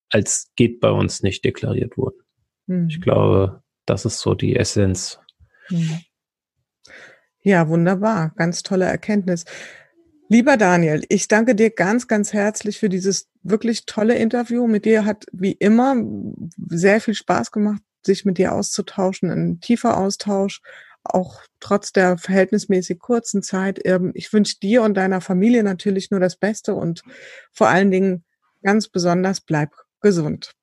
als 0.10 0.51
geht 0.56 0.80
bei 0.80 0.91
uns 0.91 1.23
nicht 1.23 1.43
deklariert 1.43 1.97
wurden. 1.97 2.19
Hm. 2.67 2.88
Ich 2.89 3.01
glaube, 3.01 3.62
das 3.86 4.06
ist 4.06 4.19
so 4.19 4.34
die 4.34 4.56
Essenz. 4.56 5.19
Hm. 5.67 5.99
Ja, 7.41 7.67
wunderbar. 7.67 8.34
Ganz 8.36 8.63
tolle 8.63 8.86
Erkenntnis. 8.86 9.45
Lieber 10.30 10.58
Daniel, 10.58 11.04
ich 11.10 11.28
danke 11.28 11.54
dir 11.54 11.69
ganz, 11.69 12.08
ganz 12.08 12.34
herzlich 12.34 12.80
für 12.80 12.89
dieses 12.89 13.30
wirklich 13.43 13.86
tolle 13.86 14.15
Interview. 14.15 14.65
Mit 14.65 14.86
dir 14.86 15.06
hat 15.06 15.25
wie 15.32 15.51
immer 15.51 15.95
sehr 16.58 16.99
viel 16.99 17.13
Spaß 17.13 17.51
gemacht, 17.51 17.84
sich 18.04 18.25
mit 18.25 18.39
dir 18.39 18.54
auszutauschen, 18.54 19.30
ein 19.30 19.60
tiefer 19.60 19.97
Austausch, 19.97 20.62
auch 21.05 21.41
trotz 21.59 21.91
der 21.91 22.17
verhältnismäßig 22.17 22.99
kurzen 22.99 23.41
Zeit. 23.41 23.79
Ähm, 23.85 24.11
ich 24.13 24.31
wünsche 24.33 24.59
dir 24.59 24.83
und 24.83 24.95
deiner 24.95 25.21
Familie 25.21 25.63
natürlich 25.63 26.11
nur 26.11 26.19
das 26.19 26.35
Beste 26.35 26.75
und 26.75 27.03
vor 27.51 27.67
allen 27.67 27.91
Dingen 27.91 28.23
ganz 28.63 28.87
besonders 28.87 29.41
bleib 29.41 29.71
gesund. 30.01 30.53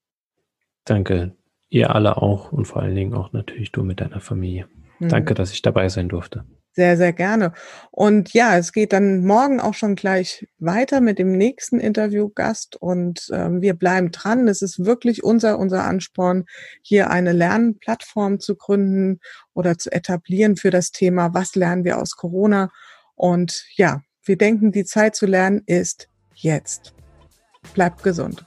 Danke. 0.84 1.34
Ihr 1.68 1.94
alle 1.94 2.18
auch 2.18 2.52
und 2.52 2.66
vor 2.66 2.82
allen 2.82 2.94
Dingen 2.94 3.14
auch 3.14 3.32
natürlich 3.32 3.72
du 3.72 3.82
mit 3.82 4.00
deiner 4.00 4.20
Familie. 4.20 4.68
Mhm. 4.98 5.08
Danke, 5.08 5.34
dass 5.34 5.52
ich 5.52 5.62
dabei 5.62 5.88
sein 5.88 6.08
durfte. 6.08 6.44
Sehr, 6.74 6.96
sehr 6.96 7.12
gerne. 7.12 7.52
Und 7.90 8.32
ja, 8.32 8.56
es 8.56 8.72
geht 8.72 8.94
dann 8.94 9.26
morgen 9.26 9.60
auch 9.60 9.74
schon 9.74 9.94
gleich 9.94 10.48
weiter 10.58 11.02
mit 11.02 11.18
dem 11.18 11.32
nächsten 11.32 11.78
Interviewgast 11.78 12.76
und 12.76 13.28
ähm, 13.30 13.60
wir 13.60 13.74
bleiben 13.74 14.10
dran. 14.10 14.48
Es 14.48 14.62
ist 14.62 14.82
wirklich 14.82 15.22
unser, 15.22 15.58
unser 15.58 15.84
Ansporn, 15.84 16.46
hier 16.80 17.10
eine 17.10 17.32
Lernplattform 17.32 18.40
zu 18.40 18.56
gründen 18.56 19.20
oder 19.52 19.76
zu 19.76 19.92
etablieren 19.92 20.56
für 20.56 20.70
das 20.70 20.92
Thema, 20.92 21.34
was 21.34 21.54
lernen 21.56 21.84
wir 21.84 21.98
aus 21.98 22.16
Corona? 22.16 22.70
Und 23.16 23.66
ja, 23.74 24.00
wir 24.24 24.38
denken, 24.38 24.72
die 24.72 24.86
Zeit 24.86 25.14
zu 25.14 25.26
lernen 25.26 25.62
ist 25.66 26.08
jetzt. 26.34 26.94
Bleibt 27.74 28.02
gesund. 28.02 28.46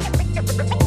Thank 0.33 0.71
you. 0.75 0.80